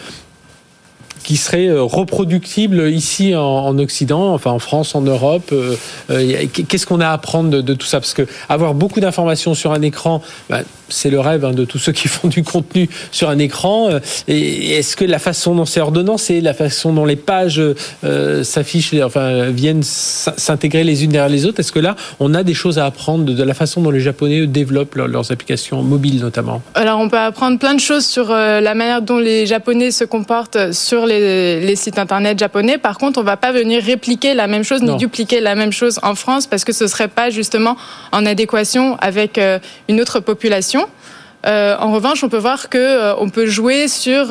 [1.28, 5.76] qui serait reproductible ici en, en, Occident, enfin en France, en Europe euh,
[6.10, 8.00] euh, Qu'est-ce qu'on a à apprendre de, tout ça?
[8.00, 11.80] Parce que avoir beaucoup d'informations sur un écran, ben, c'est le rêve hein, de tous
[11.80, 13.90] ceux qui font du contenu sur un écran.
[14.30, 17.62] Est-ce que la façon dont c'est ordonnancé, la façon dont les pages
[18.06, 22.44] euh, s'affichent, enfin viennent s'intégrer les unes derrière les autres, est-ce que là, on a
[22.44, 26.22] des choses à apprendre de, la façon dont les Japonais développent leur, leurs applications mobiles
[26.22, 26.62] notamment?
[26.74, 30.06] Alors, on peut apprendre plein de choses sur euh, la manière dont les Japonais se
[30.06, 32.78] comportent sur les, les, sites internet japonais.
[32.78, 34.94] Par contre, on va pas venir répliquer la même chose non.
[34.94, 37.78] ni dupliquer la même chose en France parce que ce serait pas justement
[38.12, 40.88] en adéquation avec euh, une autre population.
[41.46, 44.28] En revanche, on peut voir que on peut jouer sur,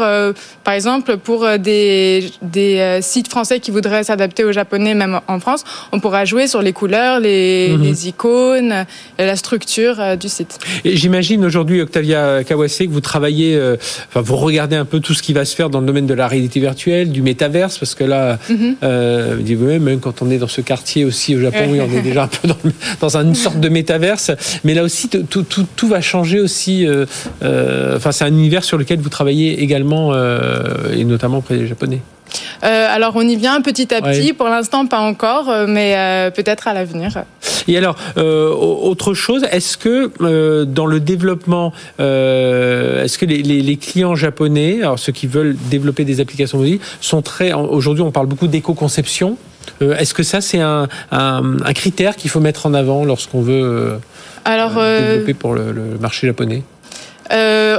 [0.64, 5.64] par exemple, pour des, des sites français qui voudraient s'adapter au japonais, même en France,
[5.92, 7.82] on pourra jouer sur les couleurs, les, mhm.
[7.82, 8.86] les icônes,
[9.18, 10.58] la structure du site.
[10.84, 13.58] J'imagine aujourd'hui, Octavia Kawase, que vous travaillez,
[14.08, 16.14] enfin, vous regardez un peu tout ce qui va se faire dans le domaine de
[16.14, 18.76] la réalité virtuelle, du métaverse, parce que là, mhm.
[18.82, 22.24] euh, même quand on est dans ce quartier aussi au Japon, oui, on est déjà
[22.24, 22.48] un peu
[23.00, 24.30] dans, une sorte de métaverse.
[24.64, 26.86] Mais là aussi, tout, tout, tout va changer aussi.
[27.42, 31.66] Euh, enfin, c'est un univers sur lequel vous travaillez également, euh, et notamment auprès des
[31.66, 32.00] Japonais.
[32.64, 36.68] Euh, alors on y vient petit à petit, pour l'instant pas encore, mais euh, peut-être
[36.68, 37.24] à l'avenir.
[37.68, 44.98] Et alors, autre chose, est-ce que dans le développement, est-ce que les, clients japonais, alors
[44.98, 49.37] ceux qui veulent développer des applications mobiles, sont très, aujourd'hui on parle beaucoup d'éco-conception,
[49.80, 50.88] est-ce que ça c'est un,
[51.74, 53.98] critère qu'il faut mettre en avant lorsqu'on veut
[54.44, 56.62] alors, développer pour le marché japonais?
[57.32, 57.78] Euh,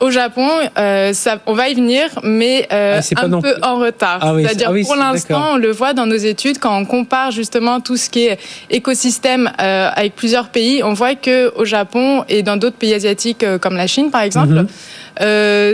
[0.00, 4.18] au Japon, euh, ça, on va y venir, mais euh, ah, un peu en retard.
[4.20, 7.80] Ah C'est-à-dire, ah pour l'instant, on le voit dans nos études, quand on compare justement
[7.80, 8.38] tout ce qui est
[8.70, 13.44] écosystème euh, avec plusieurs pays, on voit que au Japon et dans d'autres pays asiatiques
[13.60, 14.66] comme la Chine, par exemple, mhm.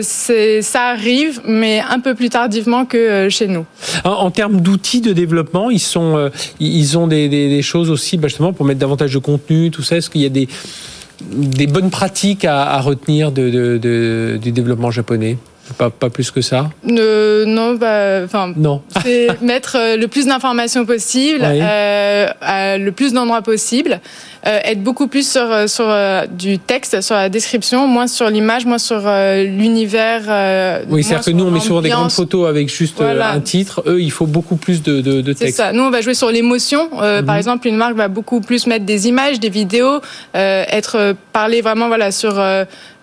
[0.02, 3.66] Ça arrive, mais un peu plus tardivement que chez nous.
[4.02, 6.30] En, en termes d'outils de développement, ils sont,
[6.61, 9.83] ils ont des, des, des choses aussi, bah, justement, pour mettre davantage de contenu, tout
[9.83, 9.98] ça.
[9.98, 10.48] Est-ce qu'il y a des
[11.22, 15.38] des bonnes pratiques à, retenir du développement japonais?
[15.72, 18.83] Pas, pas, plus que ça euh, Non, bah, enfin, non.
[19.03, 24.00] c'est mettre euh, le plus d'informations possible, euh, à le plus d'endroits possible.
[24.46, 28.29] Euh, être beaucoup plus sur, euh, sur euh, du texte, sur la description, moins sur
[28.29, 30.85] l'image, moins sur l'univers.
[30.90, 33.83] oui, c'est-à-dire que nous, on met souvent des grandes photos avec juste un titre.
[33.87, 35.57] Eux, il faut beaucoup plus de, de, de texte.
[35.57, 35.72] C'est ça.
[35.72, 36.88] Nous, on va jouer sur l'émotion.
[36.90, 37.31] Par mhm.
[37.31, 40.00] exemple, une marque va beaucoup plus mettre des images, des vidéos,
[40.35, 42.35] être parler vraiment voilà sur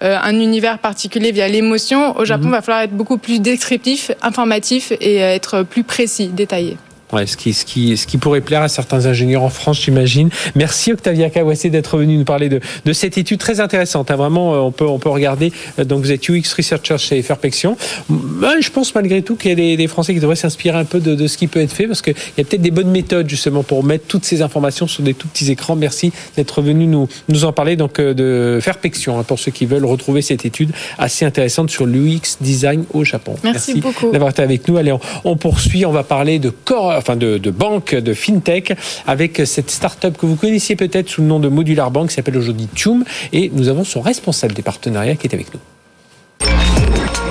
[0.02, 2.18] un univers particulier via l'émotion.
[2.18, 2.54] Au Japon, il mhm.
[2.54, 6.78] va falloir être beaucoup plus descriptif, informatif et être plus précis, détaillé.
[7.13, 10.30] Ouais, ce, qui, ce, qui, ce qui pourrait plaire à certains ingénieurs en France, j'imagine.
[10.56, 14.12] Merci Octavia Kawase d'être venu nous parler de, de cette étude très intéressante.
[14.12, 14.15] Hein.
[14.15, 15.52] Vraiment, euh, on peut, on peut regarder.
[15.80, 17.78] Euh, donc, vous êtes UX Researcher chez Fairpection.
[18.10, 21.00] Je pense malgré tout qu'il y a des, des, Français qui devraient s'inspirer un peu
[21.00, 23.30] de, de, ce qui peut être fait parce qu'il y a peut-être des bonnes méthodes
[23.30, 25.76] justement pour mettre toutes ces informations sur des tout petits écrans.
[25.76, 29.65] Merci d'être venu nous, nous en parler donc euh, de Fairpection hein, pour ceux qui
[29.65, 33.36] veulent retrouver cette étude assez intéressante sur l'UX design au Japon.
[33.43, 34.78] Merci, beaucoup d'avoir été avec nous.
[34.78, 35.86] Allez, on, on poursuit.
[35.86, 38.74] On va parler de corps enfin de, banque, de fintech,
[39.08, 42.38] avec cette start-up que vous connaissiez peut-être sous le nom de Modular Bank, qui s'appelle
[42.38, 45.60] aujourd'hui Tune, et nous avons son responsable des partenariats qui est avec nous.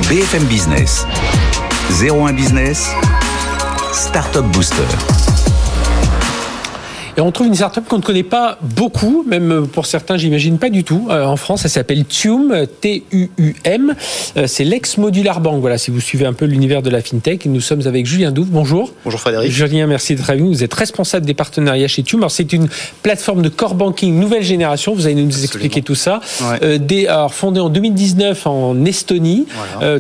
[0.09, 1.07] BFM Business,
[2.03, 2.91] 01 Business,
[3.93, 5.50] Startup Booster.
[7.21, 10.71] Et on trouve une startup qu'on ne connaît pas beaucoup, même pour certains, j'imagine pas
[10.71, 11.09] du tout.
[11.11, 13.95] Euh, en France, ça s'appelle Tuum, T-U-U-M.
[14.39, 15.61] Euh, c'est l'ex Modular Bank.
[15.61, 17.45] Voilà, si vous suivez un peu l'univers de la fintech.
[17.45, 18.49] Nous sommes avec Julien Douve.
[18.49, 18.95] Bonjour.
[19.05, 19.53] Bonjour Frédéric.
[19.53, 20.49] Julien, merci d'être avec nous.
[20.49, 22.23] Vous êtes responsable des partenariats chez Tuum.
[22.23, 22.69] Alors, c'est une
[23.03, 24.95] plateforme de core banking nouvelle génération.
[24.95, 26.23] Vous allez nous expliquer tout ça.
[26.63, 29.47] Euh, des, alors, fondé en 2019 en Estonie,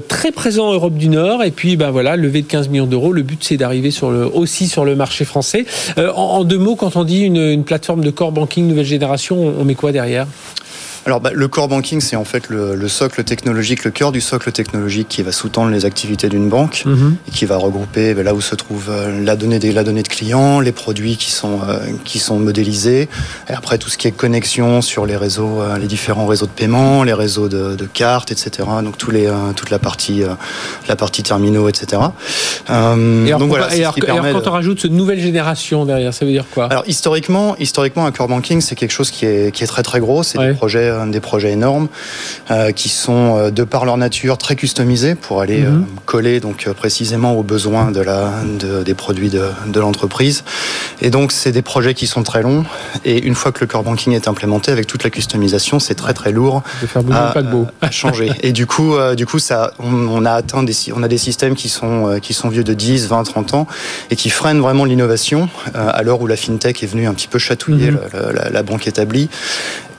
[0.09, 1.45] très présent en Europe du Nord.
[1.45, 3.13] Et puis, ben voilà, levé de 15 millions d'euros.
[3.13, 5.67] Le but, c'est d'arriver sur le, aussi sur le marché français.
[5.99, 9.65] en, en deux mots, quand on dit une, plateforme de core banking nouvelle génération, on
[9.65, 10.27] met quoi derrière?
[11.07, 14.53] Alors, bah, le core banking, c'est en fait le, socle technologique, le cœur du socle
[14.53, 17.17] technologique qui va sous-tendre les activités d'une banque mhm.
[17.27, 20.03] et qui va regrouper bah, là où se trouve euh, la donnée, des, la donnée
[20.03, 23.09] de clients, les produits qui sont, euh, qui sont modélisés,
[23.49, 26.51] et après tout ce qui est connexion sur les réseaux, euh, les différents réseaux de
[26.51, 28.69] paiement, les réseaux de, de cartes, etc.
[28.83, 30.23] Donc tous les, toute la partie,
[30.89, 32.03] la partie terminaux, etc.
[32.69, 36.33] et alors, donc, voilà, et alors, quand on rajoute cette nouvelle génération derrière, ça veut
[36.33, 36.67] dire quoi?
[36.67, 40.01] Alors historiquement, historiquement, un core banking, c'est quelque chose qui est, qui est très très
[40.01, 40.23] gros.
[40.23, 41.89] C'est des projets des projets énormes
[42.51, 45.87] euh, qui sont euh, de par leur nature très customisés pour aller euh, mhm.
[46.05, 48.31] coller donc précisément aux besoins de la
[48.85, 50.45] des produits de, de l'entreprise.
[51.01, 52.65] Et donc c'est des projets qui sont très longs
[53.05, 56.15] et une fois que le core banking est implémenté avec toute la customisation, c'est très
[56.15, 57.67] très lourd de faire à, pas de beau.
[57.81, 58.31] à changer.
[58.43, 61.69] et du coup du coup ça on, a atteint des on a des systèmes qui
[61.69, 63.67] sont qui sont vieux de 10, 20, 30 ans
[64.11, 67.39] et qui freinent vraiment l'innovation à l'heure où la fintech est venue un petit peu
[67.39, 68.01] chatouiller mhm.
[68.35, 69.29] la, la, banque établie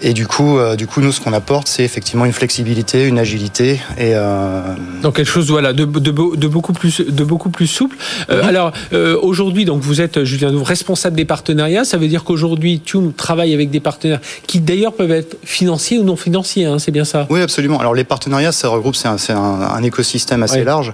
[0.04, 3.20] et du coup, euh, du coup, nous, ce qu'on apporte, c'est effectivement une flexibilité, une
[3.20, 4.62] agilité et euh...
[5.02, 7.98] donc quelque chose voilà de, de, de, beaucoup plus de beaucoup plus souple.
[8.30, 11.86] Euh, alors euh, aujourd'hui, donc vous êtes Julien responsable des partenariats.
[11.86, 16.04] Ça veut dire qu'aujourd'hui, Tune travaille avec des partenaires qui d'ailleurs peuvent être financiers ou
[16.04, 16.66] non financiers.
[16.66, 17.28] Hein, c'est bien ça?
[17.30, 17.80] Oui, absolument.
[17.80, 20.94] Alors les partenariats, ça regroupe, c'est un, un, un, écosystème assez large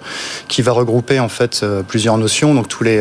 [0.50, 2.54] qui va regrouper en fait plusieurs notions.
[2.54, 2.98] Donc tous les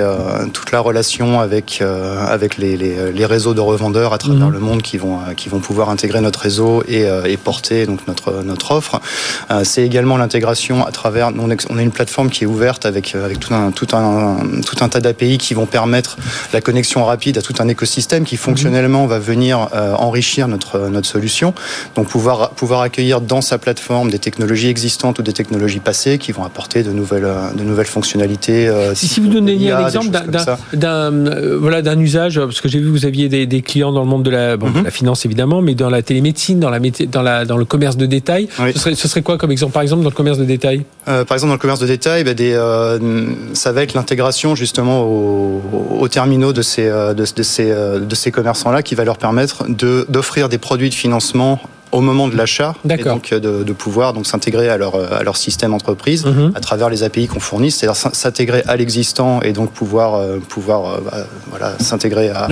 [0.53, 4.53] toute la relation avec avec les, les, les, réseaux de revendeurs à travers mhm.
[4.53, 8.43] le monde qui vont qui vont pouvoir intégrer notre réseau et, et porter donc notre
[8.43, 9.01] notre offre.
[9.65, 13.55] c'est également l'intégration à travers on, a une plateforme qui est ouverte avec avec tout
[13.55, 16.17] un tout un tout un tas d'API qui vont permettre
[16.53, 21.55] la connexion rapide à tout un écosystème qui fonctionnellement va venir enrichir notre notre solution.
[21.95, 26.33] Donc pouvoir pouvoir accueillir dans sa plateforme des technologies existantes ou des technologies passées qui
[26.33, 28.71] vont apporter de nouvelles de nouvelles fonctionnalités.
[28.95, 30.11] si, si vous donnez un exemple
[30.73, 34.03] d'un euh, voilà d'un usage parce que j'ai vu que vous aviez des, clients dans
[34.03, 34.85] le monde de la, bon, mhm.
[34.85, 38.07] la finance évidemment, mais dans la télémédecine, dans la dans la dans le commerce de
[38.07, 38.49] détail.
[38.59, 40.85] Ce, serait, ce serait quoi comme exemple par exemple dans le commerce de détail?
[41.07, 42.99] Euh, Par exemple dans le commerce de détail, bah, des, euh,
[43.53, 48.71] ça va être l'intégration justement aux, terminaux de ces de, de ces de ces commerçants
[48.71, 51.61] là qui va leur permettre de d'offrir des produits de financement
[51.93, 55.23] au moment de l'achat et donc euh, de, de pouvoir donc s'intégrer à leur à
[55.23, 56.53] leur système entreprise mhm.
[56.55, 60.87] à travers les API qu'on fournit, c'est-à-dire s'intégrer à l'existant et donc pouvoir euh, pouvoir
[60.87, 62.49] euh, bah, voilà s'intégrer à,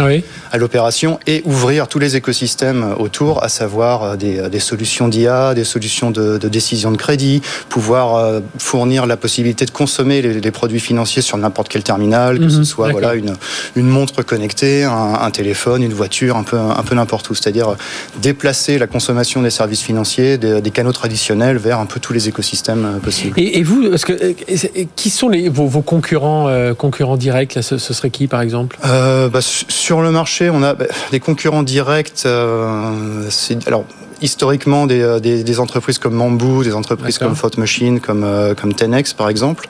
[0.52, 5.64] à l'opération et ouvrir tous les écosystèmes autour, à savoir des, des solutions d'IA, des
[5.64, 10.80] solutions de, de, décision de crédit, pouvoir fournir la possibilité de consommer les, les produits
[10.80, 12.64] financiers sur n'importe quel terminal, que ce mhm.
[12.64, 13.34] soit voilà une
[13.76, 17.76] une montre connectée, un, un téléphone, une voiture, un peu un peu n'importe où, c'est-à-dire
[18.22, 22.84] déplacer la consommation des services financiers, des, canaux traditionnels vers un peu tous les écosystèmes
[22.84, 23.34] euh, possibles.
[23.38, 28.10] Et, vous, parce que, euh, qui sont les, vos, concurrents, euh, concurrents directs ce, serait
[28.10, 28.76] qui par exemple?
[28.82, 32.26] Bah, Sur le marché, on a bah, des concurrents directs.
[32.26, 33.84] alors,
[34.24, 38.54] historiquement des, euh, des, des, entreprises comme Mambou, des entreprises comme Thought Machine, comme euh,
[38.54, 39.68] comme Tenex par exemple,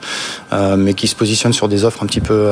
[0.53, 2.47] euh, mais qui se positionnent sur des offres un petit peu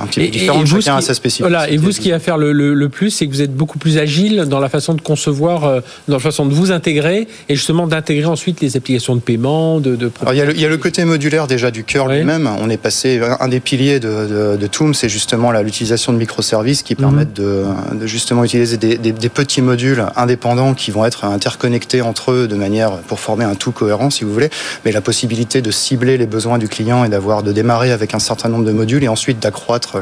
[0.00, 1.48] un petit peu différentes, et chacun a sa spécificité.
[1.48, 3.54] Voilà, et vous, ce qui va faire le, le, le plus, c'est que vous êtes
[3.54, 7.54] beaucoup plus agile dans la façon de concevoir, dans la façon de vous intégrer, et
[7.54, 9.94] justement d'intégrer ensuite les applications de paiement, de.
[9.94, 10.10] de...
[10.22, 12.48] Alors, il, y a le, il y a le côté modulaire déjà du cœur lui-même.
[12.60, 16.82] On est passé un des piliers de, de, de Toom, c'est justement l'utilisation de microservices
[16.82, 17.00] qui mhm.
[17.00, 22.02] permettent de, de justement utiliser des, des, des petits modules indépendants qui vont être interconnectés
[22.02, 24.50] entre eux de manière pour former un tout cohérent, si vous voulez,
[24.84, 28.18] mais la possibilité de cibler les besoins du client et d'avoir de démarrer avec un
[28.18, 29.98] certain nombre de modules et ensuite d'accroître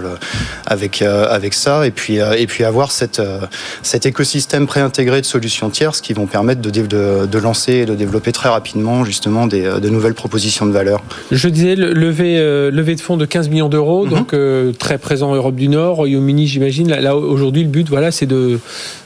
[0.66, 3.40] avec euh, avec ça et puis euh, et puis avoir cette euh,
[3.82, 7.94] cet écosystème préintégré de solutions tierces qui vont permettre de, de, de lancer et de
[7.94, 11.02] développer très rapidement justement des, de nouvelles propositions de valeur.
[11.30, 12.38] Je disais lever
[12.70, 14.10] lever de fonds de 15 millions d'euros, mhm.
[14.10, 14.34] donc
[14.78, 16.88] très présent en Europe du Nord, Royaume-Uni, j'imagine.
[16.88, 18.58] Là, là aujourd'hui, le but, voilà, c'est de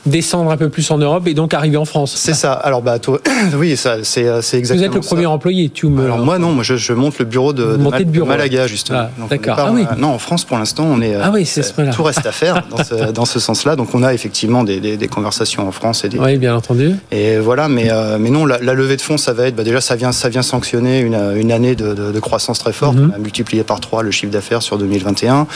[0.07, 2.08] descendre un peu plus en Europe et donc arriver en France.
[2.17, 2.53] C'est ça.
[2.53, 3.21] Alors bah toi,
[3.57, 4.79] oui, ça c'est euh, exactement.
[4.79, 6.05] Vous êtes le premier employé, tu me.
[6.05, 9.09] Alors moi non, moi je, je monte le bureau de, de, Malaga justement.
[9.21, 9.57] Ah, D'accord.
[9.59, 9.85] Ah oui.
[9.99, 11.15] non, en France pour l'instant on est.
[11.15, 13.77] Ah oui, c'est ce Tout reste à faire dans ce, dans ce sens-là.
[13.77, 16.19] Donc on a effectivement des, des, des, conversations en France et des.
[16.19, 16.95] Oui, bien entendu.
[17.11, 19.65] Et voilà, mais euh, mais non, la, la, levée de fonds, ça va être bah,
[19.65, 22.97] déjà ça vient ça vient sanctionner une, une année de, de, croissance très forte.
[22.97, 23.13] Mhm.
[23.13, 25.47] On a multiplié par trois le chiffre d'affaires sur 2021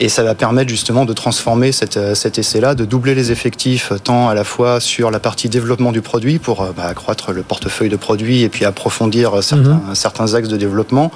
[0.00, 3.92] et ça va permettre justement de transformer cette, euh, cet essai-là, de doubler les effectifs
[4.04, 7.88] tant à la fois sur la partie développement du produit pour bah, accroître le portefeuille
[7.88, 9.94] de produits et puis approfondir certains, mhm.
[9.94, 11.10] certains axes de développement.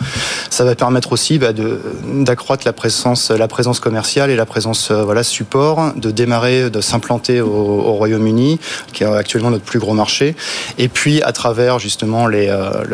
[0.50, 5.02] Ça va permettre aussi bah, d'accroître la présence, la présence commerciale et la présence euh,
[5.04, 8.58] voilà, support, de démarrer, de s'implanter au, au Royaume-Uni,
[8.92, 10.34] qui est actuellement notre plus gros marché,
[10.78, 12.84] et puis à travers justement euh,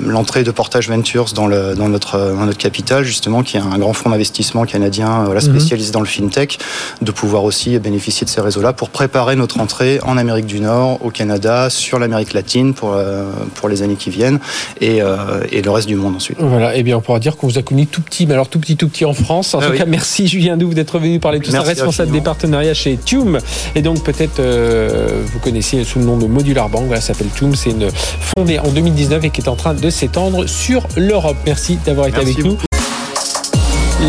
[0.00, 3.78] l'entrée de Portage Ventures dans, le, dans, notre, dans notre capital, justement, qui est un
[3.78, 5.50] grand fonds d'investissement canadien voilà, mhm.
[5.50, 6.58] spécialisé dans le fintech,
[7.02, 10.98] de pouvoir aussi bénéficier de ces réseaux-là pour préparer notre entrée en Amérique du Nord,
[11.04, 14.38] au Canada, sur l'Amérique latine pour, euh, pour les années qui viennent
[14.80, 16.38] et, euh, et le reste du monde ensuite.
[16.40, 18.48] Voilà, et eh bien on pourra dire qu'on vous a connu tout petit, mais alors
[18.48, 19.54] tout petit, tout petit en France.
[19.54, 22.20] En ah tout cas, merci Julien Doux d'être venu parler de tout ça, responsable des
[22.20, 23.38] partenariats chez Tume.
[23.74, 27.30] Et donc peut-être euh, vous connaissez sous le nom de Modular Bank, voilà, ça s'appelle
[27.34, 31.36] Tume, c'est une fondée en 2019 et qui est en train de s'étendre sur l'Europe.
[31.46, 32.56] Merci d'avoir été avec nous.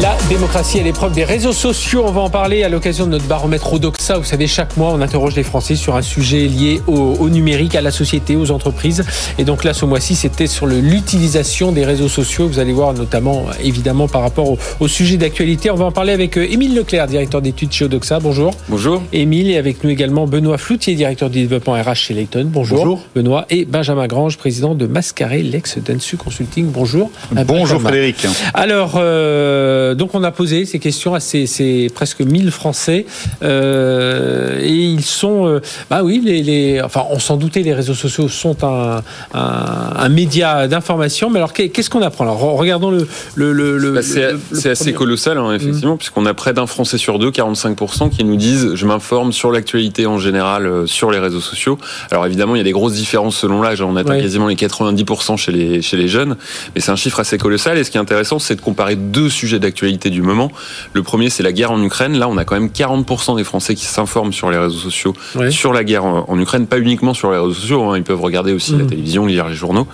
[0.02, 3.26] La démocratie à l'épreuve des réseaux sociaux, on va en parler à l'occasion de notre
[3.26, 4.18] baromètre Odoxa.
[4.18, 7.82] Vous savez, chaque mois, on interroge les Français sur un sujet lié au, numérique, à
[7.82, 9.04] la société, aux entreprises.
[9.40, 12.48] Et donc là, ce mois-ci, c'était sur l'utilisation des réseaux sociaux.
[12.48, 15.72] Vous allez voir notamment, évidemment, par rapport au, sujet d'actualité.
[15.72, 18.20] On va en parler avec euh, Émile Leclerc, directeur d'études chez Odoxa.
[18.20, 18.54] Bonjour.
[18.70, 19.02] Bonjour.
[19.14, 22.48] Émile, et avec nous également Benoît Floutier, directeur du développement RH chez Layton.
[22.52, 22.78] Bonjour.
[22.80, 23.02] Bonjour.
[23.16, 23.46] Benoît.
[23.50, 26.68] Et Benjamin Grange, président de Mascaré, l'ex-Densu Consulting.
[26.68, 27.10] Bonjour.
[27.32, 28.28] Bonjour Frédéric.
[28.54, 33.06] Alors, euh, euh, donc on a posé ces questions à ces, presque 1000 Français
[33.44, 38.28] euh, et ils sont, euh, bah oui, les, enfin on s'en doutait, les réseaux sociaux
[38.28, 39.02] sont un,
[39.34, 44.70] un, média d'information, mais alors qu'est-ce qu'on apprend Alors regardons le, le, le, bah, c'est
[44.70, 45.98] assez colossal hein, effectivement, mmh.
[45.98, 50.06] puisqu'on a près d'un Français sur deux, 45%, qui nous disent je m'informe sur l'actualité
[50.06, 51.78] en général sur les réseaux sociaux.
[52.12, 53.82] Alors évidemment, il y a des grosses différences selon l'âge.
[53.82, 56.36] On atteint quasiment les 90% chez les chez les jeunes,
[56.74, 57.78] mais c'est un chiffre assez colossal.
[57.78, 60.52] Et ce qui est intéressant, c'est de comparer deux sujets d'actualité du moment.
[60.94, 62.18] Le premier, c'est la guerre en Ukraine.
[62.18, 65.14] Là, on a quand même 40% des Français qui s'informent sur les réseaux sociaux
[65.50, 67.84] sur la guerre en Ukraine, pas uniquement sur les réseaux sociaux.
[67.84, 67.98] Hein.
[67.98, 68.88] Ils peuvent regarder aussi la mmh.
[68.88, 69.88] télévision, lire les journaux.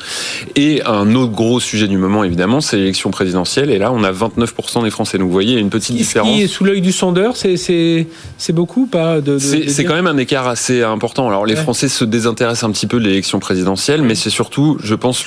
[0.55, 3.69] Et un autre gros sujet du moment, évidemment, c'est l'élection présidentielle.
[3.69, 5.17] Et là, on a 29% des Français.
[5.17, 6.29] Donc, vous voyez, une petite différence.
[6.29, 8.07] Qui est sous l'œil du sondeur, c'est
[8.49, 11.27] beaucoup pas de, C'est quand même un écart assez important.
[11.27, 14.95] Alors, les Français se désintéressent un petit peu de l'élection présidentielle, mais c'est surtout, je
[14.95, 15.25] pense,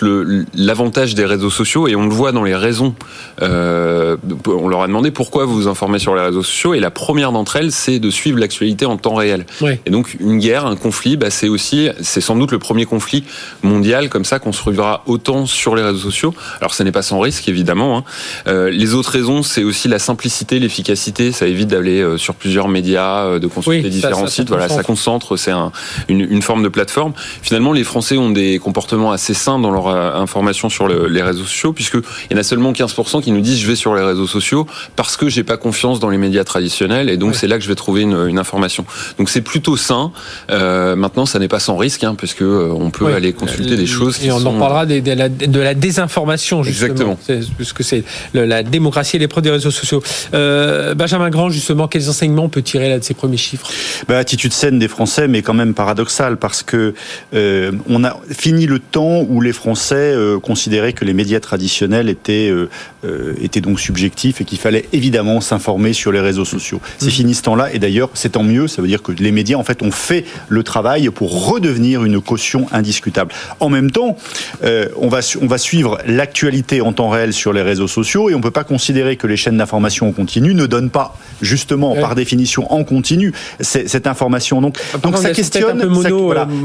[0.54, 1.88] l'avantage des réseaux sociaux.
[1.88, 2.94] Et on le voit dans les raisons.
[3.42, 6.74] Euh, on leur a demandé pourquoi vous vous informez sur les réseaux sociaux.
[6.74, 9.46] Et la première d'entre elles, c'est de suivre l'actualité en temps réel.
[9.84, 13.24] Et donc, une guerre, un conflit, bah, c'est aussi, c'est sans doute le premier conflit
[13.62, 16.34] mondial comme ça qu'on se suivra autant sur les réseaux sociaux.
[16.60, 17.98] Alors, ce n'est pas sans risque, évidemment.
[17.98, 18.04] Hein.
[18.46, 21.32] Euh, les autres raisons, c'est aussi la simplicité, l'efficacité.
[21.32, 24.48] Ça évite d'aller euh, sur plusieurs médias, euh, de consulter différents sites.
[24.48, 25.36] voilà, ça concentre.
[25.36, 25.72] C'est un,
[26.08, 27.12] une, une, forme de plateforme.
[27.42, 31.44] Finalement, les Français ont des comportements assez sains dans leur information sur le, les réseaux
[31.44, 34.02] sociaux, puisque il y en a seulement 15% qui nous disent je vais sur les
[34.02, 37.56] réseaux sociaux parce que j'ai pas confiance dans les médias traditionnels et donc c'est là
[37.58, 38.84] que je vais trouver une, une information.
[39.18, 40.12] Donc c'est plutôt sain.
[40.50, 44.24] Euh, maintenant, ça n'est pas sans risque, hein, puisque on peut aller consulter des choses.
[44.24, 46.90] Et on en parlera de, la, de la désinformation justement.
[46.90, 47.18] Exactement.
[47.56, 50.02] Puisque c'est la démocratie et les produits des réseaux sociaux.
[50.34, 53.68] Euh, Benjamin Grand, justement, quels enseignements on peut tirer là de ces premiers chiffres?
[54.08, 56.94] Bah, Attitude saine des Français, mais quand même paradoxale, parce que
[57.34, 62.08] euh, on a fini le temps où les Français euh, considéraient que les médias traditionnels
[62.08, 62.68] étaient, euh,
[63.04, 66.80] euh, étaient donc subjectifs et qu'il fallait évidemment s'informer sur les réseaux sociaux.
[66.98, 67.10] C'est mmh.
[67.10, 69.64] fini ce temps-là, et d'ailleurs, c'est tant mieux, ça veut dire que les médias, en
[69.64, 73.32] fait, ont fait le travail pour redevenir une caution indiscutable.
[73.60, 74.16] En même temps,
[74.62, 78.38] on, va, on va suivre l'actualité en temps réel sur les réseaux sociaux, et on
[78.38, 82.14] ne peut pas considérer que les chaînes d'information en continu ne donnent pas, justement, par
[82.14, 84.60] définition, en continu, cette information.
[84.60, 85.78] Donc, donc ça questionne,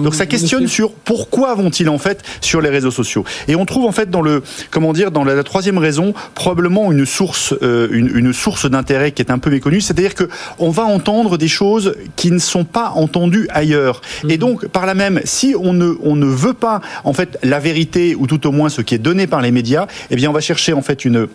[0.03, 3.25] donc ça questionne sur pourquoi vont-ils en fait sur les réseaux sociaux.
[3.47, 7.05] Et on trouve en fait dans le, comment dire, dans la, troisième raison, probablement une
[7.05, 11.37] source, euh, une, source d'intérêt qui est un peu méconnue, c'est-à-dire que on va entendre
[11.37, 14.01] des choses qui ne sont pas entendues ailleurs.
[14.27, 14.37] Et mhm.
[14.37, 18.15] donc, par là même, si on ne, on ne veut pas en fait la vérité
[18.15, 20.41] ou tout au moins ce qui est donné par les médias, eh bien, on va
[20.41, 21.27] chercher en fait une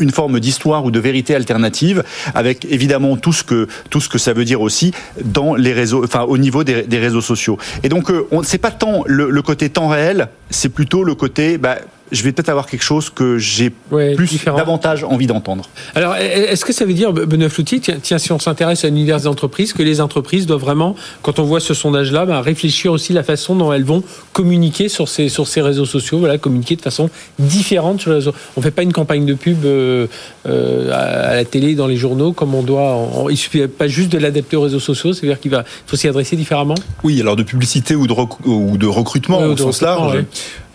[0.00, 2.02] une forme d'histoire ou de vérité alternative,
[2.34, 6.04] avec évidemment tout ce que tout ce que ça veut dire aussi dans les réseaux,
[6.04, 7.58] enfin au niveau des, des réseaux sociaux.
[7.82, 11.58] Et donc, euh, c'est pas tant le, le, côté temps réel, c'est plutôt le côté
[11.58, 11.78] bah,
[12.12, 15.68] je vais peut-être avoir quelque chose que j'ai plus davantage envie d'entendre.
[15.94, 19.26] Alors, est-ce que ça veut dire, Benoît Flouty, tiens, si on s'intéresse à l'univers des
[19.26, 23.22] entreprises, que les entreprises doivent vraiment, quand on voit ce sondage-là, bah, réfléchir aussi la
[23.22, 27.08] façon dont elles vont communiquer sur ces, sur ces réseaux sociaux, voilà, communiquer de façon
[27.38, 28.34] différente sur les réseaux.
[28.56, 30.06] On ne fait pas une campagne de pub euh,
[30.46, 33.08] euh, à la télé, dans les journaux, comme on doit.
[33.28, 35.50] il ne suffit pas juste de l'adapter aux réseaux sociaux, c'est-à-dire qu'il
[35.86, 36.74] faut s'y adresser différemment?
[37.04, 40.24] Oui, alors de publicité ou de, ou de recrutement au sens large.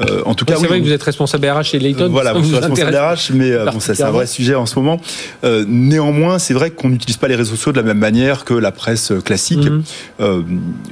[0.02, 2.10] Euh, en tout cas, c'est vrai que vous êtes responsable RH chez Layton.
[2.10, 5.00] Voilà, vous êtes responsable RH, mais euh, bon, c'est un vrai sujet en ce moment.
[5.44, 8.54] Euh, néanmoins, c'est vrai qu'on n'utilise pas les réseaux sociaux de la même manière que
[8.54, 9.68] la presse classique.
[9.70, 9.84] Mhm.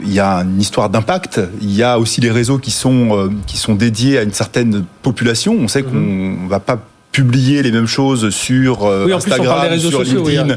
[0.04, 1.41] Il y a une histoire d'impact.
[1.62, 5.56] Il y a aussi les réseaux qui sont qui sont dédiés à une certaine population.
[5.60, 5.89] On sait mhm.
[5.89, 6.80] qu'on ne va pas
[7.15, 10.47] publier les mêmes choses sur euh, Instagram, sur LinkedIn,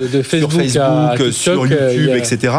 [0.41, 2.53] sur Facebook, sur YouTube, etc.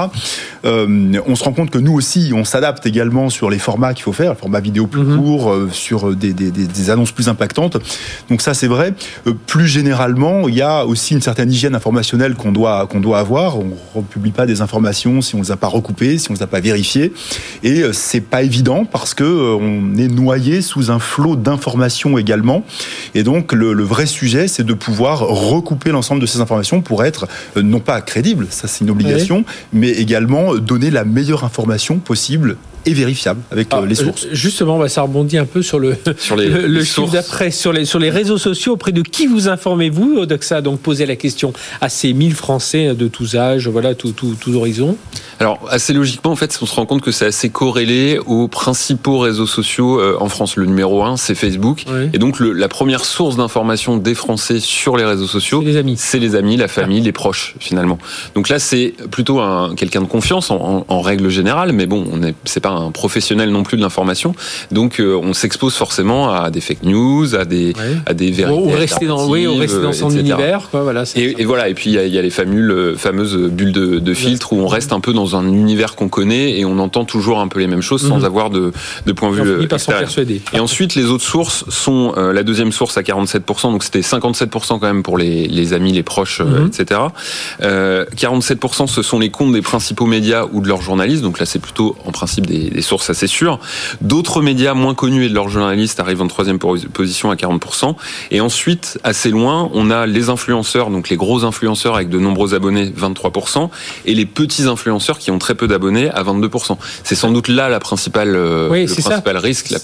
[0.63, 4.03] Euh, on se rend compte que nous aussi, on s'adapte également sur les formats qu'il
[4.03, 5.17] faut faire, le format vidéo plus mhm.
[5.17, 7.75] court, euh, sur des, des, des, annonces plus impactantes.
[8.29, 8.93] Donc ça, c'est vrai.
[9.47, 13.59] plus généralement, il y a aussi une certaine hygiène informationnelle qu'on doit qu'on doit avoir.
[13.59, 16.43] On ne publie pas des informations si on les a pas recoupées, si on les
[16.43, 17.11] a pas vérifiées,
[17.63, 22.63] et c'est pas évident parce que on est noyé sous un flot d'informations également,
[23.13, 27.03] et donc le, le vrai sujet, c'est de pouvoir recouper l'ensemble de ces informations pour
[27.03, 31.97] être euh, non pas crédible, ça c'est une obligation, mais également donner la meilleure information
[31.97, 34.27] possible et vérifiable avec euh, ah, les sources.
[34.31, 37.85] Justement, bah, ça rebondit un peu sur le, sur les, le, chiffre d'après, sur les,
[37.85, 38.73] sur les réseaux sociaux.
[38.73, 40.57] Auprès de qui vous informez-vous Odoxa?
[40.57, 44.35] A donc posé la question à ces 1000 Français de tous âges, voilà, tous tout,
[44.39, 44.97] tout horizons.
[45.39, 49.19] Alors, assez logiquement, en fait, on se rend compte que c'est assez corrélé aux principaux
[49.19, 50.57] réseaux sociaux euh, en France.
[50.57, 51.85] Le numéro un, c'est Facebook.
[52.13, 55.77] Et donc, le, la première source d'information des Français sur les réseaux sociaux, c'est les
[55.77, 57.97] amis, c'est les amis la famille, les proches, finalement.
[58.35, 62.21] Donc là, c'est plutôt un, quelqu'un de confiance en, en, règle générale, mais bon, on
[62.23, 64.33] est, c'est pas un professionnel non plus de l'information.
[64.71, 67.73] Donc euh, on s'expose forcément à des fake news, à des
[68.05, 68.59] à des vérités.
[68.59, 70.69] Ou rester dans oui, ou rester dans son univers.
[70.69, 71.69] Quoi, voilà, et, et, voilà.
[71.69, 74.93] Et puis il y, a les fameuses fameuses bulles de, de filtre où on reste
[74.93, 77.81] un peu dans un univers qu'on connaît et on entend toujours un peu les mêmes
[77.81, 78.25] choses sans mhm.
[78.25, 78.71] avoir de,
[79.05, 79.67] de point de vue.
[80.53, 84.67] Et ensuite les autres sources sont euh, la deuxième source à 47%, donc c'était 57%
[84.67, 86.67] quand même pour les, les amis, les proches, euh, mhm.
[86.67, 87.01] etc.
[87.61, 91.45] Euh, 47% ce sont les comptes des principaux médias ou de leurs journalistes, donc là
[91.45, 93.59] c'est plutôt en principe des des, des sources assez sûres.
[94.01, 97.95] D'autres médias moins connus et de leurs journalistes arrivent en troisième position à 40%.
[98.31, 102.53] Et ensuite, assez loin, on a les influenceurs, donc les gros influenceurs avec de nombreux
[102.53, 103.69] abonnés, 23%,
[104.05, 106.77] et les petits influenceurs qui ont très peu d'abonnés à 22%.
[107.03, 109.75] C'est sans doute là la principale, euh, le principal risque.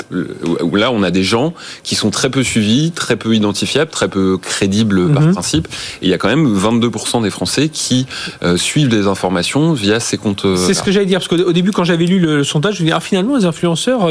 [0.61, 4.07] Où là, on a des gens qui sont très peu suivis, très peu identifiables, très
[4.07, 5.33] peu crédibles par mhm.
[5.33, 5.67] principe.
[6.01, 8.05] Et il y a quand même 22% des Français qui
[8.43, 10.45] euh, suivent des informations via ces comptes.
[10.55, 12.86] C'est ce que j'allais dire, parce qu'au début, quand j'avais lu le, sondage, je me
[12.86, 14.07] disais, ah, finalement, les influenceurs,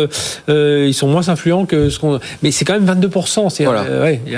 [0.49, 2.19] euh, ils sont moins influents que ce qu'on.
[2.43, 3.65] Mais c'est quand même 22%.
[3.65, 3.85] Voilà.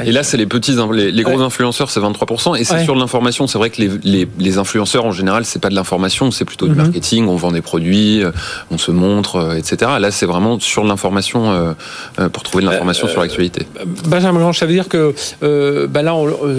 [0.04, 2.58] et là, c'est les petits, les, gros influenceurs, c'est 23%.
[2.58, 3.46] Et c'est sur l'information.
[3.46, 6.72] C'est vrai que les, les, influenceurs, en général, c'est pas de l'information, c'est plutôt du
[6.72, 6.82] mhm.
[6.82, 7.26] marketing.
[7.28, 8.22] On vend des produits,
[8.70, 9.92] on se montre, etc.
[10.00, 11.74] Là, c'est vraiment sur l'information
[12.32, 13.66] pour trouver de l'information sur l'actualité.
[14.06, 15.14] Benjamin ça veut dire que
[15.86, 16.14] bah là,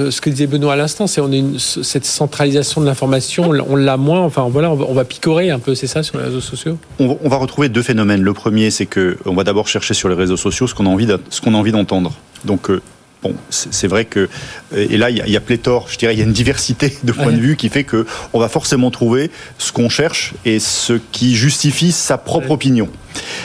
[0.09, 3.97] ce que disait Benoît à l'instant, c'est on est cette centralisation de l'information, on l'a
[3.97, 4.21] moins.
[4.21, 6.77] Enfin, voilà, on va, picorer un peu, c'est ça, sur les réseaux sociaux?
[6.99, 8.21] On, va retrouver deux phénomènes.
[8.21, 10.89] Le premier, c'est que on va d'abord chercher sur les réseaux sociaux ce qu'on a
[10.89, 12.13] envie, ce qu'on a envie d'entendre.
[12.45, 12.81] Donc euh,
[13.23, 14.29] Bon, c'est vrai que
[14.75, 17.31] et là il y, a, pléthore, je dirais, il y a une diversité de points
[17.31, 21.35] de vue qui fait que on va forcément trouver ce qu'on cherche et ce qui
[21.35, 22.89] justifie sa propre opinion.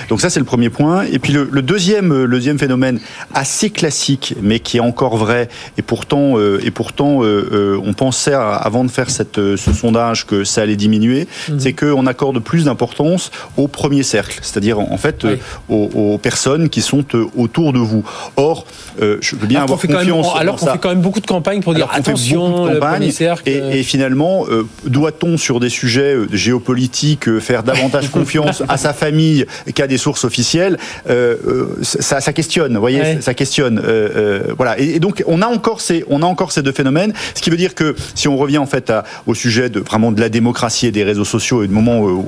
[0.08, 1.04] Donc ça c'est le premier point.
[1.10, 3.00] Et puis le, deuxième, le deuxième phénomène
[3.34, 5.48] assez classique, mais qui est encore vrai,
[5.78, 10.26] et pourtant, euh, et pourtant euh, euh, on pensait avant de faire cette, ce sondage
[10.26, 11.60] que ça allait diminuer, mhm.
[11.60, 15.26] c'est qu'on accorde plus d'importance au premier cercle, c'est-à-dire en fait
[15.68, 17.04] aux, personnes qui sont
[17.36, 18.04] autour de vous.
[18.36, 18.66] Or,
[18.98, 20.28] je veux bien avoir confiance.
[20.36, 23.48] alors qu'on fait quand même beaucoup de campagnes pour dire attention, le premier cercle.
[23.48, 24.44] Et, et finalement,
[24.84, 30.78] doit-on sur des sujets géopolitiques faire davantage confiance à sa famille qu'à des sources officielles,
[31.08, 33.80] euh, euh, ça, ça, questionne, vous voyez, ça questionne.
[33.84, 34.78] Euh, voilà.
[34.78, 37.56] Et, donc on a encore ces, on a encore ces deux phénomènes, ce qui veut
[37.56, 40.86] dire que si on revient en fait à, au sujet de vraiment de la démocratie
[40.86, 42.24] et des réseaux sociaux et du moment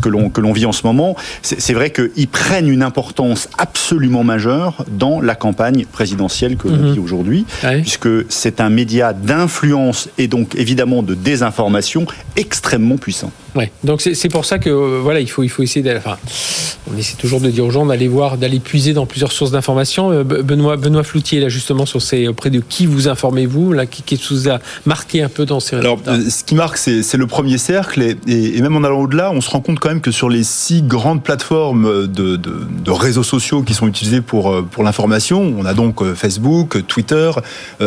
[0.00, 4.24] que l'on que l'on vit en ce moment, c'est vrai qu'ils prennent une importance absolument
[4.24, 6.92] majeure dans la campagne présidentielle que l'on mhm.
[6.92, 7.46] vit aujourd'hui,
[7.82, 12.06] puisque c'est un média d'influence et donc évidemment de désinformation
[12.36, 13.32] extrêmement puissant.
[13.54, 13.70] Ouais.
[13.84, 15.98] Donc c'est pour ça que voilà, il faut il faut essayer d'aller.
[15.98, 16.18] Enfin,
[16.92, 20.12] on essaie toujours de dire aux gens d'aller voir, d'aller puiser dans plusieurs sources d'informations.
[20.12, 24.02] Euh, Benoît, Benoît Floutier, là, justement, sur ces, auprès de qui vous informez-vous, là, qui,
[24.02, 27.26] qui, vous a marqué un peu dans ces Alors, euh, ce qui marque, c'est le
[27.26, 30.10] premier cercle, et, et, même en allant au-delà, on se rend compte quand même que
[30.10, 34.62] sur les six grandes plateformes de, de, de réseaux sociaux qui sont utilisées pour, euh,
[34.62, 37.30] pour l'information, on a donc Facebook, Twitter,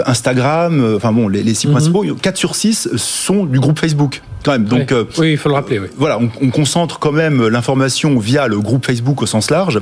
[0.05, 1.73] Instagram, enfin bon, les, les six mhm.
[1.73, 4.21] principaux, 4 sur 6 sont du groupe Facebook.
[4.43, 4.65] Quand même.
[4.65, 5.79] Donc, oui, il faut le rappeler.
[5.79, 5.87] Oui.
[5.97, 9.81] Voilà, on, on concentre quand même l'information via le groupe Facebook au sens large.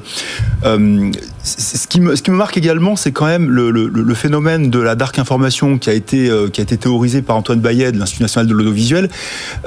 [1.46, 4.14] Euh, ce, qui me, ce qui me marque également, c'est quand même le, le, le,
[4.14, 7.60] phénomène de la dark information qui a été, euh, qui a été théorisé par Antoine
[7.60, 9.10] Bayet de l'Institut national de l'audiovisuel,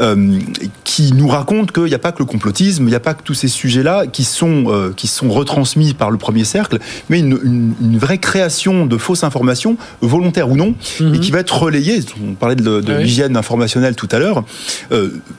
[0.01, 0.39] euh,
[0.85, 3.23] qui nous raconte qu'il n'y a pas que le complotisme, il n'y a pas que
[3.23, 7.39] tous ces sujets-là qui sont, euh, qui sont retransmis par le premier cercle, mais une,
[7.43, 11.15] une, une vraie création de fausses informations, volontaires ou non, mhm.
[11.15, 12.01] et qui va être relayée.
[12.29, 14.45] On parlait de, de l'hygiène informationnelle tout à l'heure,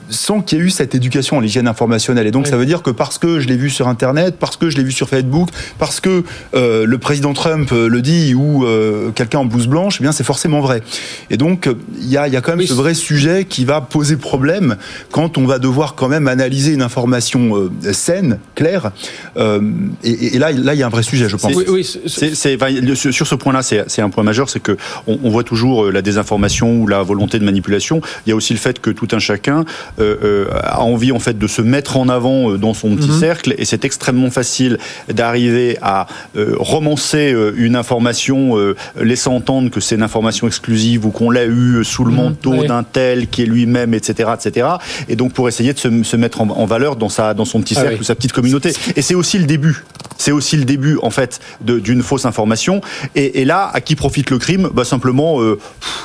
[0.08, 2.26] sans qu'il y ait eu cette éducation à l'hygiène informationnelle.
[2.26, 4.70] Et donc, ça veut dire que parce que je l'ai vu sur Internet, parce que
[4.70, 6.22] je l'ai vu sur Facebook, parce que
[6.54, 10.12] euh, le président Trump euh, le dit ou euh, quelqu'un en blouse blanche, eh bien
[10.12, 10.82] c'est forcément vrai.
[11.30, 11.68] Et donc
[11.98, 14.76] il y a, y a, quand même ce vrai sujet qui va poser problème
[15.10, 18.92] quand on va devoir quand même analyser une information saine, claire.
[19.36, 21.54] Et, et, là, là, il y a un vrai sujet, je pense.
[21.54, 24.76] Oui, oui, c'est, sur ce point-là, c'est un point majeur, c'est que
[25.06, 28.00] on, on, voit toujours la désinformation ou la volonté de manipulation.
[28.26, 29.64] Il y a aussi le fait que tout un chacun
[29.98, 33.20] a envie en fait de se mettre en avant dans son petit mhm.
[33.20, 34.78] cercle, et c'est extrêmement facile
[35.08, 36.04] d'arriver à euh,
[36.34, 41.46] romancer euh, une information euh, laissant entendre que c'est une information exclusive ou qu'on l'a
[41.46, 44.68] eu sous le mmh, manteau d'un tel qui est lui-même, etc., etc.
[45.08, 47.74] Et donc pour essayer de se, se mettre en, valeur dans sa dans son petit
[47.76, 48.72] ah cercle ou sa petite communauté.
[48.96, 49.84] Et c'est aussi le début.
[50.18, 52.82] C'est aussi le début en fait d'une fausse information.
[53.14, 54.68] Et, et, là, à qui profite le crime?
[54.74, 55.38] Bah, Simplement,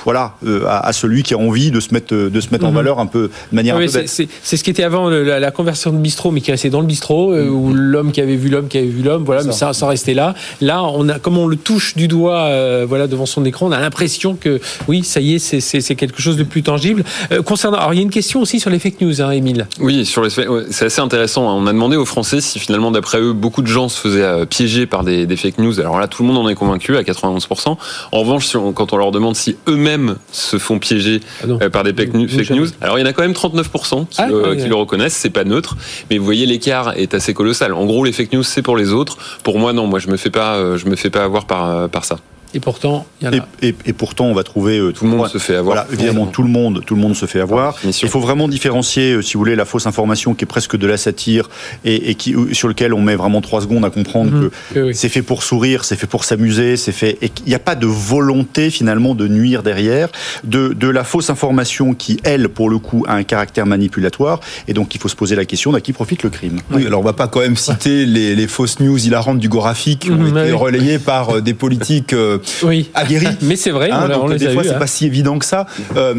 [0.06, 0.36] voilà,
[0.68, 2.76] à, celui qui a envie de se mettre de se mettre en mmh.
[2.76, 3.76] valeur un peu de manière.
[3.76, 6.88] Oui, c'est ce qui était avant la, conversion de bistrot, mais qui restait dans le
[6.88, 9.88] bistrot, où l'homme qui avait vu l'homme qui avait vu l'homme, voilà, mais ça, ça
[9.88, 10.36] restait là.
[10.62, 13.72] Là, on a, comme on le touche du doigt, euh, voilà, devant son écran, on
[13.72, 17.04] a l'impression que oui, ça y est, c'est quelque chose de plus tangible.
[17.32, 19.68] Euh, concernant, alors il y a une question aussi sur les fake news, hein, Émile.
[19.80, 21.50] Oui, sur les, c'est assez intéressant.
[21.50, 21.56] Hein.
[21.58, 24.46] On a demandé aux Français si finalement, d'après eux, beaucoup de gens se faisaient euh,
[24.46, 25.80] piéger par des, fake news.
[25.80, 27.78] Alors là, tout le monde en est convaincu à 91%.
[28.12, 32.14] En revanche, quand on leur demande si eux-mêmes se font piéger ah par des fake,
[32.14, 35.16] news, alors il y en a quand même 39% qui, ah, qui le reconnaissent.
[35.16, 35.76] C'est pas neutre,
[36.10, 37.74] mais vous voyez l'écart est assez colossal.
[37.74, 39.18] En gros, les fake news, c'est pour les autres.
[39.44, 39.88] Pour moi, non.
[39.96, 42.18] Moi, je me fais pas, euh, je me fais pas avoir par, euh, par ça.
[42.56, 43.46] Et pourtant, il y en a.
[43.62, 45.76] Et, pourtant, on va trouver euh, tout le monde se fait avoir.
[45.76, 47.76] Voilà, évidemment, tout le monde, tout le monde se fait avoir.
[47.84, 50.88] Il faut vraiment différencier, euh, si vous voulez, la fausse information qui est presque de
[50.88, 51.50] la satire
[51.84, 54.50] et, qui sur lequel on met vraiment trois secondes à comprendre mhm.
[54.74, 57.60] que c'est fait pour sourire, c'est fait pour s'amuser, c'est fait et qu'il n'y a
[57.60, 60.08] pas de volonté finalement de nuire derrière,
[60.46, 64.40] de, de la fausse information qui elle, pour le coup, a un caractère manipulatoire
[64.70, 66.60] et donc il faut se poser la question d'à qui profite le crime.
[66.72, 70.00] Oui, alors on va pas quand même citer les, les fausses news hilarantes du graphique
[70.06, 72.16] qui ont été relayées par des politiques
[72.64, 72.90] oui.
[72.94, 73.28] aguerris.
[73.42, 74.80] Mais c'est vrai, hein, on, des fois, c'est hein.
[74.80, 75.66] pas si évident que ça.
[75.96, 76.14] Euh,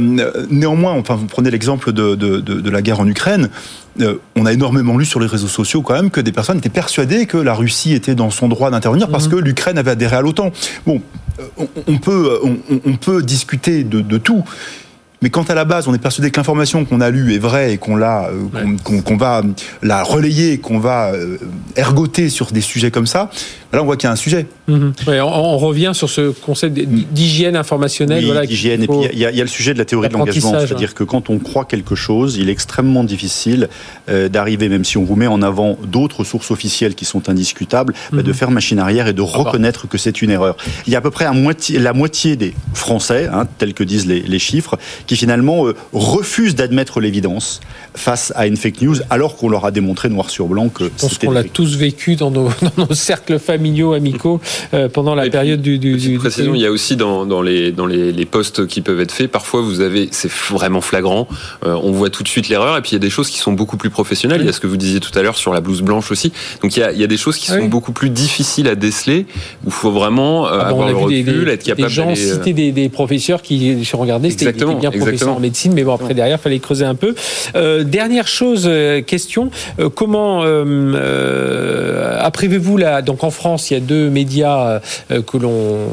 [0.51, 3.49] néanmoins, enfin, vous prenez l'exemple de, de, de, la guerre en Ukraine.
[4.01, 6.69] Euh, on a énormément lu sur les réseaux sociaux quand même que des personnes étaient
[6.69, 9.33] persuadées que la Russie était dans son droit d'intervenir parce mhm.
[9.33, 10.53] que l'Ukraine avait adhéré à l'OTAN.
[10.87, 11.01] Bon,
[11.39, 14.45] euh, on, peut, on, on, peut discuter de, de tout.
[15.23, 17.73] Mais quand à la base on est persuadé que l'information qu'on a lue est vraie
[17.73, 18.29] et qu'on l'a,
[18.85, 19.43] qu'on va
[19.83, 21.13] la relayer, qu'on va
[21.75, 23.31] ergoter sur des sujets comme ça,
[23.73, 24.47] Là, on voit qu'il y a un sujet.
[24.69, 24.93] Mhm.
[25.09, 28.21] on, revient sur ce concept d'hygiène informationnelle.
[28.21, 28.83] Oui, voilà, d'hygiène.
[28.83, 30.61] Et puis, il y, a le sujet de la théorie de l'engagement.
[30.61, 33.69] C'est-à-dire que quand on croit quelque chose, il est extrêmement difficile
[34.09, 37.95] euh, d'arriver, même si on vous met en avant d'autres sources officielles qui sont indiscutables,
[38.13, 38.35] bah, de mhm.
[38.35, 39.39] faire machine arrière et de ah bah.
[39.39, 40.57] reconnaître que c'est une erreur.
[40.87, 44.07] Il y a à peu près moitié, la moitié des Français, hein, tels que disent
[44.07, 47.61] les, chiffres, qui finalement euh, refusent d'admettre l'évidence
[47.95, 50.85] face à une fake news, alors qu'on leur a démontré noir sur blanc que.
[50.85, 53.56] Je pense qu'on l'a tous vécu dans nos, dans nos cercles familiaux
[53.95, 54.41] amicaux
[54.75, 57.87] euh, pendant la période du, du, précision, il y a aussi dans, dans les dans
[57.87, 61.29] les, les, postes qui peuvent être faits, parfois vous avez, c'est vraiment flagrant,
[61.65, 63.39] euh, on voit tout de suite l'erreur, et puis il y a des choses qui
[63.39, 64.41] sont beaucoup plus professionnelles.
[64.41, 66.33] Il y a ce que vous disiez tout à l'heure sur la blouse blanche aussi.
[66.63, 68.75] Donc il y a, il y a des choses qui sont beaucoup plus difficiles à
[68.75, 69.27] déceler,
[69.65, 71.89] où il faut vraiment euh, ah avoir le recul, être capable.
[71.89, 75.85] Des gens citer des, des, professeurs qui, je regardais, c'était bien professeur en médecine, mais
[75.85, 77.15] bon après derrière, il fallait creuser un peu.
[77.85, 78.71] dernière chose,
[79.07, 79.51] question,
[79.95, 80.43] comment
[82.21, 84.81] apprévez-vous là, donc en France il y a deux médias
[85.11, 85.89] euh, que l'on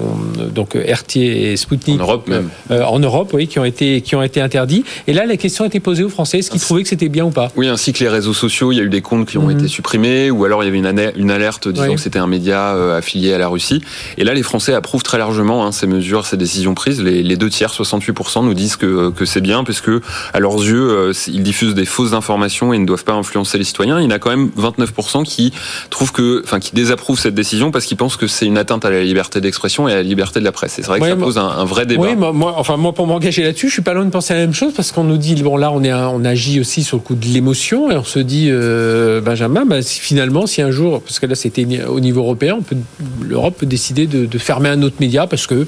[0.53, 4.15] donc RT et Sputnik en Europe même euh, en Europe, oui, qui ont été qui
[4.15, 4.83] ont été interdits.
[5.07, 7.25] Et là, la question a été posée aux Français est-ce qu'ils trouvaient que c'était bien
[7.25, 7.51] ou pas?
[7.55, 9.59] Oui, ainsi que les réseaux sociaux, il y a eu des comptes qui ont mhm.
[9.59, 12.73] été supprimés, ou alors il y avait une, une alerte disant que c'était un média
[12.75, 13.81] euh, affilié à la Russie.
[14.17, 17.01] Et là, les Français approuvent très largement hein, ces mesures, ces décisions prises.
[17.01, 19.91] Les, les deux tiers, 68%, nous disent que, que c'est bien, puisque
[20.33, 23.99] à leurs yeux, ils diffusent des fausses informations et ne doivent pas influencer les citoyens.
[23.99, 25.53] Il y en a quand même 29% qui
[25.89, 28.89] trouvent que, enfin, qui désapprouvent cette décision parce qu'ils pensent que c'est une atteinte à
[28.89, 30.73] la liberté d'expression et à la liberté de la presse.
[30.75, 32.03] C'est vrai que ça pose un, vrai débat.
[32.03, 34.43] Oui, moi, enfin, moi, pour m'engager là-dessus, je suis pas loin de penser à la
[34.43, 37.03] même chose parce qu'on nous dit, bon, là, on, est on agit aussi sur le
[37.03, 41.19] coup de l'émotion et on se dit, euh, Benjamin, bah, finalement, si un jour, parce
[41.19, 42.59] que là, c'était au niveau européen,
[43.21, 45.67] l'Europe peut décider de, de fermer un autre média parce que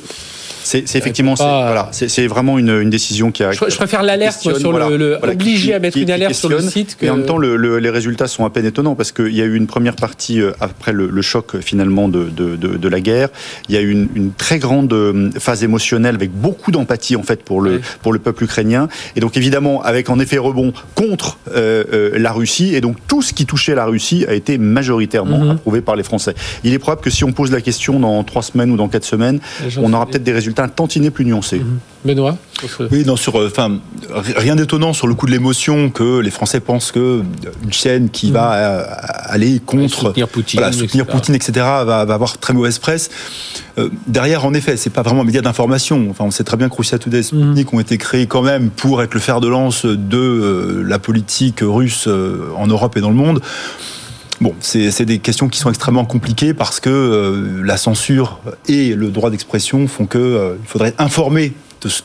[0.66, 3.52] c'est effectivement voilà, c'est vraiment une, une, décision qui a.
[3.52, 6.98] Je, préfère l'alerte sur le, obligé à mettre une alerte sur le site.
[7.00, 7.06] Que...
[7.06, 9.46] Et en même temps, le, les résultats sont à peine étonnants parce qu'il y a
[9.46, 13.30] eu une première partie euh, après le, choc finalement de, de, de, de, la guerre.
[13.70, 17.24] Il y a eu une, une, très grande euh, phase émotionnelle avec beaucoup d'empathie en
[17.24, 18.88] fait pour le pour le peuple ukrainien.
[19.16, 22.76] Et donc évidemment avec en effet rebond contre euh, euh, la Russie.
[22.76, 25.52] Et donc tout ce qui touchait la Russie a été majoritairement mhm.
[25.52, 26.34] approuvé par les Français.
[26.64, 29.06] Il est probable que si on pose la question dans trois semaines ou dans quatre
[29.06, 29.40] semaines,
[29.78, 31.60] on aura peut-être des résultats un tantinet plus nuancé.
[31.60, 31.80] Mhm.
[32.06, 32.38] Benoît
[32.92, 33.52] Oui, non, sur, euh,
[34.36, 37.24] rien d'étonnant sur le coup de l'émotion que les Français pensent que
[37.64, 38.56] une chaîne qui va mhm.
[38.58, 38.84] euh,
[39.26, 41.12] aller contre soutenir Poutine, soutenir etc.
[41.12, 43.10] Poutine, etc., va, avoir très mauvaise presse.
[43.78, 46.08] Euh, derrière, en effet, c'est pas vraiment un média d'information.
[46.12, 48.70] Enfin, on sait très bien que Russia Today et Sputnik ont été créés quand même
[48.70, 53.16] pour être le fer de lance de la politique russe en Europe et dans le
[53.16, 53.42] monde.
[54.42, 59.10] Bon, c'est des questions qui sont extrêmement compliquées parce que euh, la censure et le
[59.10, 61.54] droit d'expression font qu'il euh, faudrait informer
[61.86, 62.02] de ce,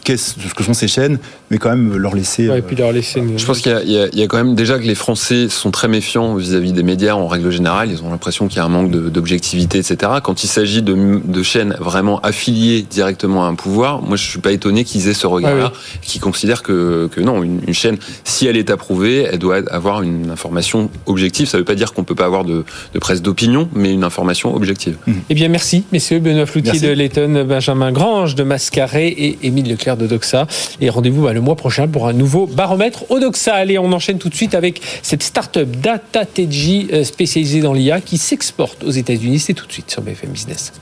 [0.54, 1.18] que sont ces chaînes,
[1.50, 2.44] mais quand même leur laisser.
[2.44, 4.94] et puis leur laisser Je pense qu'il y, y, a quand même déjà que les
[4.94, 7.90] Français sont très méfiants vis-à-vis des médias en règle générale.
[7.90, 10.12] Ils ont l'impression qu'il y a un manque d'objectivité, etc.
[10.22, 14.40] Quand il s'agit de, de, chaînes vraiment affiliées directement à un pouvoir, moi je suis
[14.40, 15.72] pas étonné qu'ils aient ce regard-là,
[16.02, 20.02] qui considèrent que, que non, une, une, chaîne, si elle est approuvée, elle doit avoir
[20.02, 21.48] une information objective.
[21.48, 24.04] Ça ne veut pas dire qu'on peut pas avoir de, de presse d'opinion, mais une
[24.04, 24.96] information objective.
[25.30, 26.18] Eh bien, merci, messieurs.
[26.18, 30.46] Benoît Floutier de Letton, Benjamin Grange de Mascaré et Émile Leclerc de Doxa.
[30.80, 33.54] Et rendez-vous bah, le mois prochain pour un nouveau baromètre au Doxa.
[33.54, 38.18] Allez, on enchaîne tout de suite avec cette start-up DataTG euh, spécialisée dans l'IA qui
[38.18, 39.38] s'exporte aux États-Unis.
[39.38, 40.72] C'est tout de suite sur BFM Business.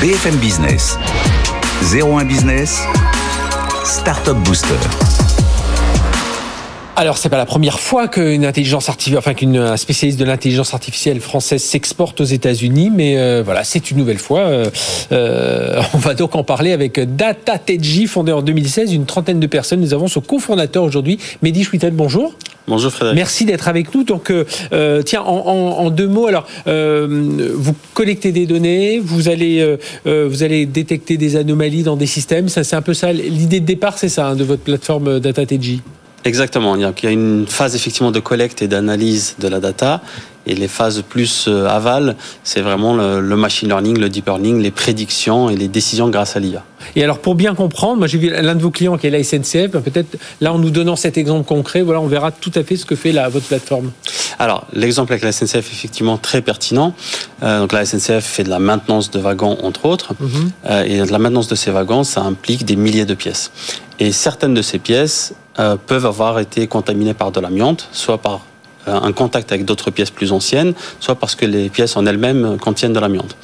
[0.00, 0.98] BFM Business.
[1.92, 2.82] 01 Business.
[3.84, 5.35] Startup Booster.
[6.98, 11.20] Alors, c'est pas la première fois qu'une intelligence artificielle, enfin qu'une spécialiste de l'intelligence artificielle
[11.20, 14.40] française s'exporte aux États-Unis, mais euh, voilà, c'est une nouvelle fois.
[14.40, 14.70] Euh,
[15.12, 19.82] euh, on va donc en parler avec DataTedji, fondé en 2016, une trentaine de personnes.
[19.82, 21.92] Nous avons son cofondateur aujourd'hui, Mehdi Chouitel.
[21.92, 22.34] Bonjour.
[22.66, 23.16] Bonjour Frédéric.
[23.18, 24.02] Merci d'être avec nous.
[24.02, 24.32] Donc,
[25.04, 29.76] tiens, en, deux mots, alors, vous collectez des données, vous allez,
[30.06, 32.48] vous allez détecter des anomalies dans des systèmes.
[32.48, 33.12] Ça, c'est un peu ça.
[33.12, 35.82] L'idée de départ, c'est ça, hein, de votre plateforme DataTedji.
[36.26, 36.74] Exactement.
[36.74, 40.02] Il y a une phase effectivement de collecte et d'analyse de la data.
[40.46, 44.70] Et les phases plus euh, aval, c'est vraiment le, machine learning, le deep learning, les
[44.70, 46.64] prédictions et les décisions grâce à l'IA.
[46.94, 49.22] Et alors pour bien comprendre, moi j'ai vu l'un de vos clients qui est la
[49.22, 52.62] SNCF, ben, peut-être là en nous donnant cet exemple concret, voilà, on verra tout à
[52.62, 53.90] fait ce que fait la, votre plateforme.
[54.38, 56.94] Alors l'exemple avec la SNCF est effectivement très pertinent.
[57.42, 60.50] Euh, donc la SNCF fait de la maintenance de wagons entre autres, mhm.
[60.66, 63.50] euh, et de la maintenance de ces wagons, ça implique des milliers de pièces.
[63.98, 68.42] Et certaines de ces pièces euh, peuvent avoir été contaminées par de l'amiante, soit par
[68.86, 72.92] un contact avec d'autres pièces plus anciennes, soit parce que les pièces en elles-mêmes contiennent
[72.92, 73.36] de l'amiante.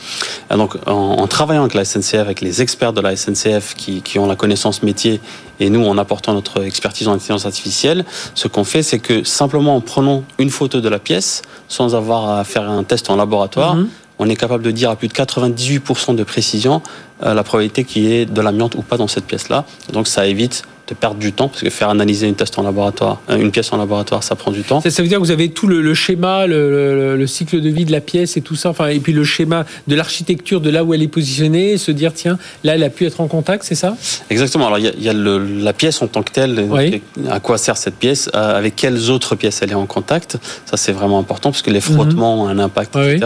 [0.51, 4.27] Donc, en, travaillant avec la SNCF, avec les experts de la SNCF qui, qui, ont
[4.27, 5.21] la connaissance métier,
[5.61, 9.77] et nous, en apportant notre expertise en intelligence artificielle, ce qu'on fait, c'est que simplement
[9.77, 13.77] en prenant une photo de la pièce, sans avoir à faire un test en laboratoire,
[13.77, 13.89] mhm.
[14.19, 16.83] on est capable de dire à plus de 98% de précision
[17.23, 19.65] la probabilité qu'il y ait de l'amiante ou pas dans cette pièce-là.
[19.93, 23.21] Donc ça évite de perdre du temps, parce que faire analyser une, test en laboratoire,
[23.31, 24.81] euh, une pièce en laboratoire, ça prend du temps.
[24.81, 28.01] Ça, veut dire que vous avez tout le, schéma, le, cycle de vie de la
[28.01, 31.03] pièce et tout ça, enfin, et puis le schéma de l'architecture de là où elle
[31.03, 33.97] est positionnée, et se dire, tiens, là, elle a pu être en contact, c'est ça?
[34.29, 34.67] Exactement.
[34.67, 36.69] Alors, il y a, la pièce en tant que telle,
[37.31, 40.39] à quoi sert cette pièce, euh, avec quelles autres pièces elle est en contact.
[40.67, 41.95] Ça, c'est vraiment important, parce que les mhm.
[41.95, 43.19] frottements ont un impact, etc.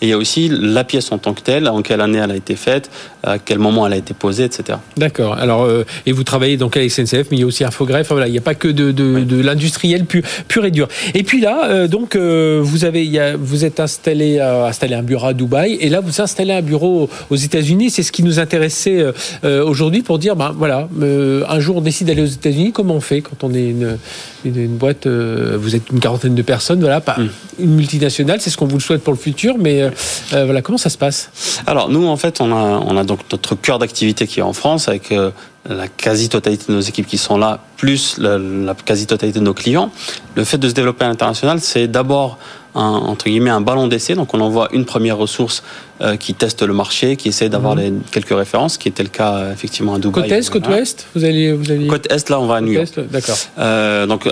[0.00, 2.30] Et il y a aussi la pièce en tant que telle, en quelle année elle
[2.30, 2.90] a été faite,
[3.32, 4.78] à quel moment elle a été posée, etc.
[4.96, 5.34] D'accord.
[5.34, 8.08] Alors, euh, et vous travaillez donc avec SNCF, mais il y a aussi Infogreffe.
[8.10, 10.88] Voilà, il n'y a pas que de, de, l'industriel pur, pur et dur.
[11.14, 14.94] Et puis là, euh, donc, euh, vous avez, il y a, vous êtes installé, installé
[14.94, 17.90] un bureau à Dubaï, et là, vous installez un bureau aux États-Unis.
[17.90, 19.04] C'est ce qui nous intéressait
[19.42, 22.72] aujourd'hui pour dire, ben voilà, un jour on décide d'aller aux États-Unis.
[22.72, 23.98] Comment on fait quand on est une,
[24.44, 27.28] une, boîte Vous êtes une quarantaine de personnes, voilà, pas mm.
[27.60, 28.40] une multinationale.
[28.40, 29.90] C'est ce qu'on vous le souhaite pour le futur, mais
[30.30, 31.30] voilà, comment ça se passe?
[31.66, 34.52] Alors nous, en fait, on a, on a donc notre cœur d'activité qui est en
[34.52, 35.30] France avec euh,
[35.68, 39.90] la quasi-totalité de nos équipes qui sont là, plus la, quasi-totalité de nos clients.
[40.34, 42.38] Le fait de se développer à l'international, c'est d'abord
[42.74, 44.14] un, entre guillemets un ballon d'essai.
[44.14, 45.62] Donc on envoie une première ressource
[46.00, 48.00] euh, qui teste le marché, qui essaie d'avoir mhm.
[48.10, 50.28] quelques références, qui était le cas euh, effectivement à Dubaï.
[50.28, 51.86] Côte Est, Côte Ouest vous allez, vous allez...
[51.86, 52.98] Côte Est, là on va à New York.
[53.10, 53.36] D'accord.
[53.58, 54.28] Euh, donc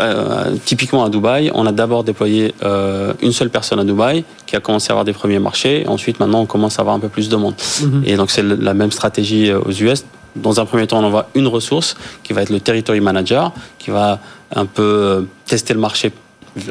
[0.65, 2.55] typiquement à Dubaï, on a d'abord déployé
[3.23, 5.85] une seule personne à Dubaï qui a commencé à avoir des premiers marchés.
[5.87, 7.55] Ensuite maintenant on commence à avoir un peu plus de monde.
[7.83, 8.03] Mhm.
[8.05, 10.05] Et donc c'est la même stratégie aux US
[10.37, 13.91] dans un premier temps, on envoie une ressource qui va être le territory manager, qui
[13.91, 14.21] va
[14.55, 16.13] un peu tester le marché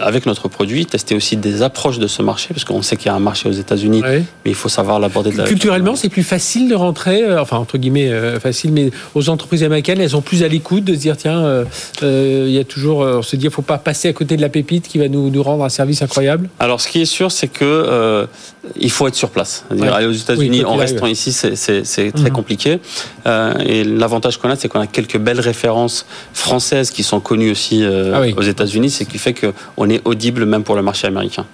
[0.01, 3.09] avec notre produit, tester aussi des approches de ce marché, parce qu'on sait qu'il y
[3.09, 6.23] a un marché aux États-Unis, mais il faut savoir l'aborder de la Culturellement, c'est plus
[6.23, 10.21] facile de rentrer, euh, enfin entre guillemets euh, facile, mais aux entreprises américaines, elles sont
[10.21, 13.45] plus à l'écoute de se dire tiens, euh, il y a toujours, on se dit,
[13.45, 15.69] il faut pas passer à côté de la pépite qui va nous, nous rendre un
[15.69, 16.49] service incroyable.
[16.59, 18.27] Alors, ce qui est sûr, c'est que
[18.75, 19.65] il faut être sur place.
[19.71, 22.32] Aller aux États-Unis en restant ici, c'est très mhm.
[22.32, 22.80] compliqué.
[23.25, 27.84] et l'avantage qu'on a, c'est qu'on a quelques belles références françaises qui sont connues aussi
[27.86, 31.45] ah aux États-Unis, c'est qui fait que on est audible même pour le marché américain.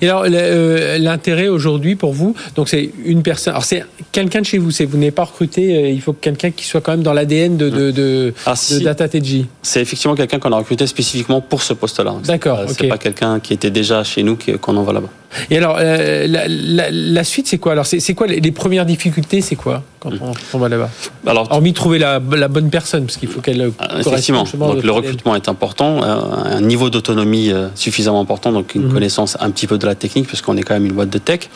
[0.00, 3.52] Et alors, euh, l'intérêt aujourd'hui pour vous, donc c'est une personne.
[3.52, 4.70] Alors, c'est quelqu'un de chez vous.
[4.70, 5.76] C'est vous n'êtes pas recruté.
[5.76, 9.80] Euh, il faut quelqu'un qui soit quand même dans l'ADN de, de, de, ah, C'est
[9.80, 12.14] effectivement quelqu'un qu'on a recruté spécifiquement pour ce poste-là.
[12.24, 12.60] D'accord.
[12.68, 15.10] C'est pas quelqu'un qui était déjà chez nous qu'on envoie là-bas.
[15.48, 17.72] Et alors, euh, la, suite, c'est quoi?
[17.72, 20.10] Alors, c'est quoi les, premières difficultés C'est quoi quand
[20.54, 20.90] on, va là-bas?
[21.24, 24.44] Alors, hormis trouver la, bonne personne, parce qu'il faut qu'elle ah, effectivement.
[24.54, 28.92] Donc, le recrutement est important, un niveau d'autonomie suffisamment important, donc une mhm.
[28.92, 31.18] connaissance un petit peu de la technique, parce qu'on est quand même une boîte de
[31.18, 31.48] tech.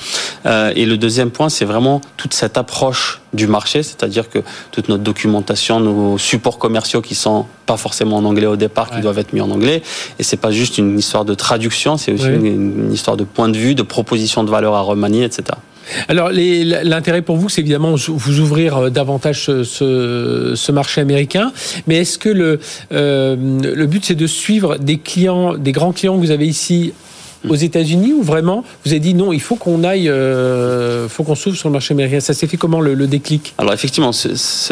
[0.46, 4.38] Euh, et le deuxième point, c'est vraiment toute cette approche du marché, c'est-à-dire que
[4.70, 9.00] toute notre documentation, nos supports commerciaux qui sont pas forcément en anglais au départ, qui
[9.00, 9.82] doivent être mis en anglais.
[10.18, 13.56] Et c'est pas juste une histoire de traduction, c'est aussi une, histoire de point de
[13.56, 15.58] vue, de proposition de valeur à remanier, etc.
[16.08, 21.52] Alors, l'intérêt pour vous, c'est évidemment vous ouvrir euh, davantage ce, marché américain.
[21.86, 22.58] Mais est-ce que le,
[22.92, 26.94] euh, le but, c'est de suivre des clients, des grands clients que vous avez ici
[27.48, 31.34] aux États-Unis ou vraiment vous avez dit non, il faut qu'on aille, euh, faut qu'on
[31.34, 32.20] s'ouvre sur le marché américain.
[32.20, 33.54] Ça s'est fait comment le, déclic?
[33.58, 34.10] Alors effectivement,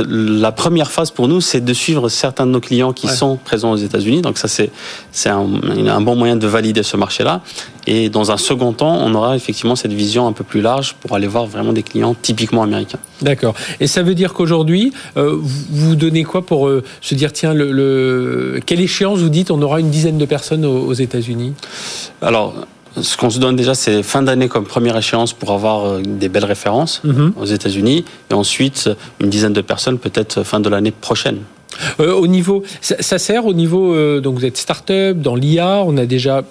[0.09, 3.73] la première phase pour nous, c'est de suivre certains de nos clients qui sont présents
[3.73, 4.23] aux États-Unis.
[4.23, 4.70] Donc ça, c'est
[5.11, 5.47] c'est un,
[5.89, 7.43] un bon moyen de valider ce marché-là.
[7.87, 11.16] Et dans un second temps, on aura effectivement cette vision un peu plus large pour
[11.16, 13.01] aller voir vraiment des clients typiquement américains.
[13.23, 13.55] D'accord.
[13.81, 18.61] Et ça veut dire qu'aujourd'hui, euh, vous donnez quoi pour euh, se dire tiens, le,
[18.64, 21.55] quelle échéance vous dites on aura une dizaine de personnes aux, États-Unis?
[22.20, 22.61] Alors.
[23.01, 26.28] Ce qu'on se donne déjà, c'est fin d'année comme première échéance pour avoir euh, des
[26.28, 27.32] belles références mhm.
[27.36, 28.90] aux États-Unis, et ensuite
[29.20, 31.38] une dizaine de personnes peut-être fin de l'année prochaine.
[31.99, 36.43] Au niveau, ça, sert au niveau, donc vous êtes start-up dans l'IA, on a déjà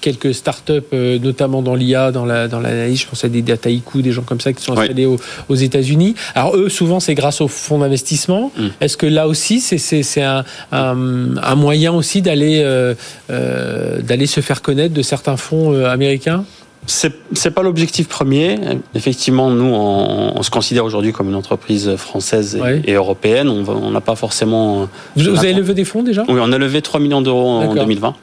[0.00, 3.00] quelques startups, euh, notamment dans l'IA, dans la dans l'analyse.
[3.00, 6.14] Je pense à des Dataiku, des gens comme ça qui sont installés aux, États-Unis.
[6.34, 8.52] Alors eux, souvent, c'est grâce aux fonds d'investissement.
[8.56, 8.66] Mm.
[8.80, 12.94] Est-ce que là aussi, c'est un, un, moyen aussi d'aller euh,
[13.30, 16.44] euh, d'aller se faire connaître de certains fonds américains?
[16.88, 17.12] C'est
[17.44, 18.58] n'est pas l'objectif premier.
[18.94, 23.48] Effectivement, nous, on, se considère aujourd'hui comme une entreprise française et, européenne.
[23.48, 24.88] On n'a pas forcément.
[25.14, 26.24] Vous, avez levé des fonds déjà?
[26.28, 28.14] Oui, on a levé 3 millions d'euros en 2020.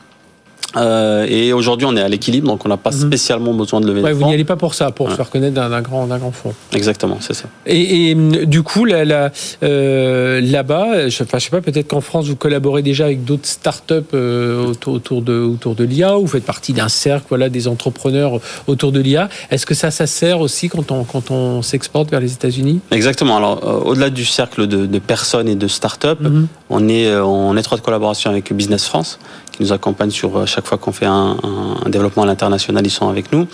[0.77, 2.99] Euh, et aujourd'hui, on est à l'équilibre, donc on n'a pas mhm.
[3.07, 5.29] spécialement besoin de lever ouais, de Vous n'y allez pas pour ça, pour se faire
[5.29, 6.53] connaître d'un grand, grand fonds.
[6.73, 7.45] Exactement, c'est ça.
[7.65, 9.31] Et, et, du coup, là,
[9.63, 13.47] euh, là-bas, je, enfin, je sais pas, peut-être qu'en France, vous collaborez déjà avec d'autres
[13.47, 17.49] startups euh, autour, autour, de, autour de l'IA, ou vous faites partie d'un cercle, voilà,
[17.49, 19.29] des entrepreneurs autour de l'IA.
[19.51, 22.79] Est-ce que ça, ça sert aussi quand on, quand on s'exporte vers les États-Unis?
[22.91, 23.37] Exactement.
[23.37, 26.47] Alors, au-delà du cercle de, de, personnes et de startups, mhm.
[26.69, 29.19] on est en étroite collaboration avec Business France,
[29.55, 31.37] qui nous accompagne sur euh, chaque fois qu'on fait un,
[31.85, 33.47] un, développement à l'international, ils sont avec nous.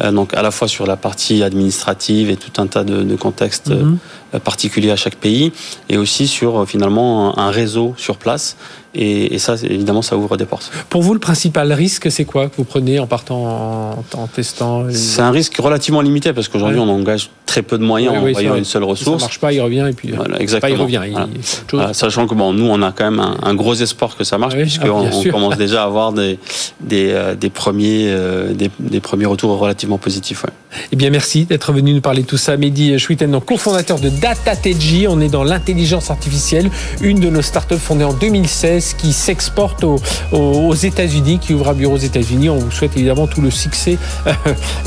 [0.00, 3.16] Euh, donc à la fois sur la partie administrative et tout un tas de, de
[3.16, 3.98] contextes mhm.
[4.34, 5.52] euh, particuliers à chaque pays,
[5.88, 8.56] et aussi sur finalement un réseau sur place
[8.94, 10.70] et, et, ça, évidemment, ça ouvre des portes.
[10.88, 15.22] Pour vous, le principal risque, c'est quoi que vous prenez en partant en, testant C'est
[15.22, 18.64] un risque relativement limité parce qu'aujourd'hui, on engage très peu de moyens en envoyant une
[18.64, 19.20] seule ressource.
[19.20, 20.10] ça marche pas, il revient et puis.
[20.10, 20.74] Voilà, exactement.
[20.74, 21.00] Pas, il revient.
[21.72, 24.56] Il, sachant que bon, nous, on a quand même un, gros espoir que ça marche
[24.56, 26.38] puisqu'on ah, on commence déjà à avoir des,
[26.80, 30.44] des, euh, des premiers, euh, des, des, premiers retours relativement positifs.
[30.44, 30.50] Ouais.
[30.92, 32.56] Eh bien, merci d'être venu nous parler de tout ça.
[32.56, 35.06] Mehdi Schwitten, donc cofondateur de DataTG.
[35.08, 36.70] On est dans l'intelligence artificielle,
[37.00, 41.94] une de nos startups fondées en 2016 qui s'exporte aux, États-Unis, qui ouvre un bureau
[41.94, 42.50] aux États-Unis.
[42.50, 44.32] On vous souhaite évidemment tout le succès euh,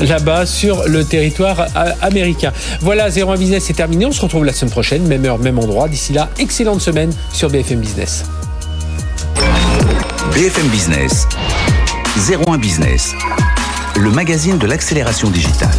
[0.00, 2.52] là-bas sur le territoire euh, américain.
[2.80, 4.06] Voilà, 01 Business est terminé.
[4.06, 5.88] On se retrouve la semaine prochaine, même heure, même endroit.
[5.88, 8.24] D'ici là, excellente semaine sur BFM Business.
[10.34, 11.26] BFM Business,
[12.46, 13.14] 01 Business,
[14.00, 15.70] le magazine de l'accélération digitale.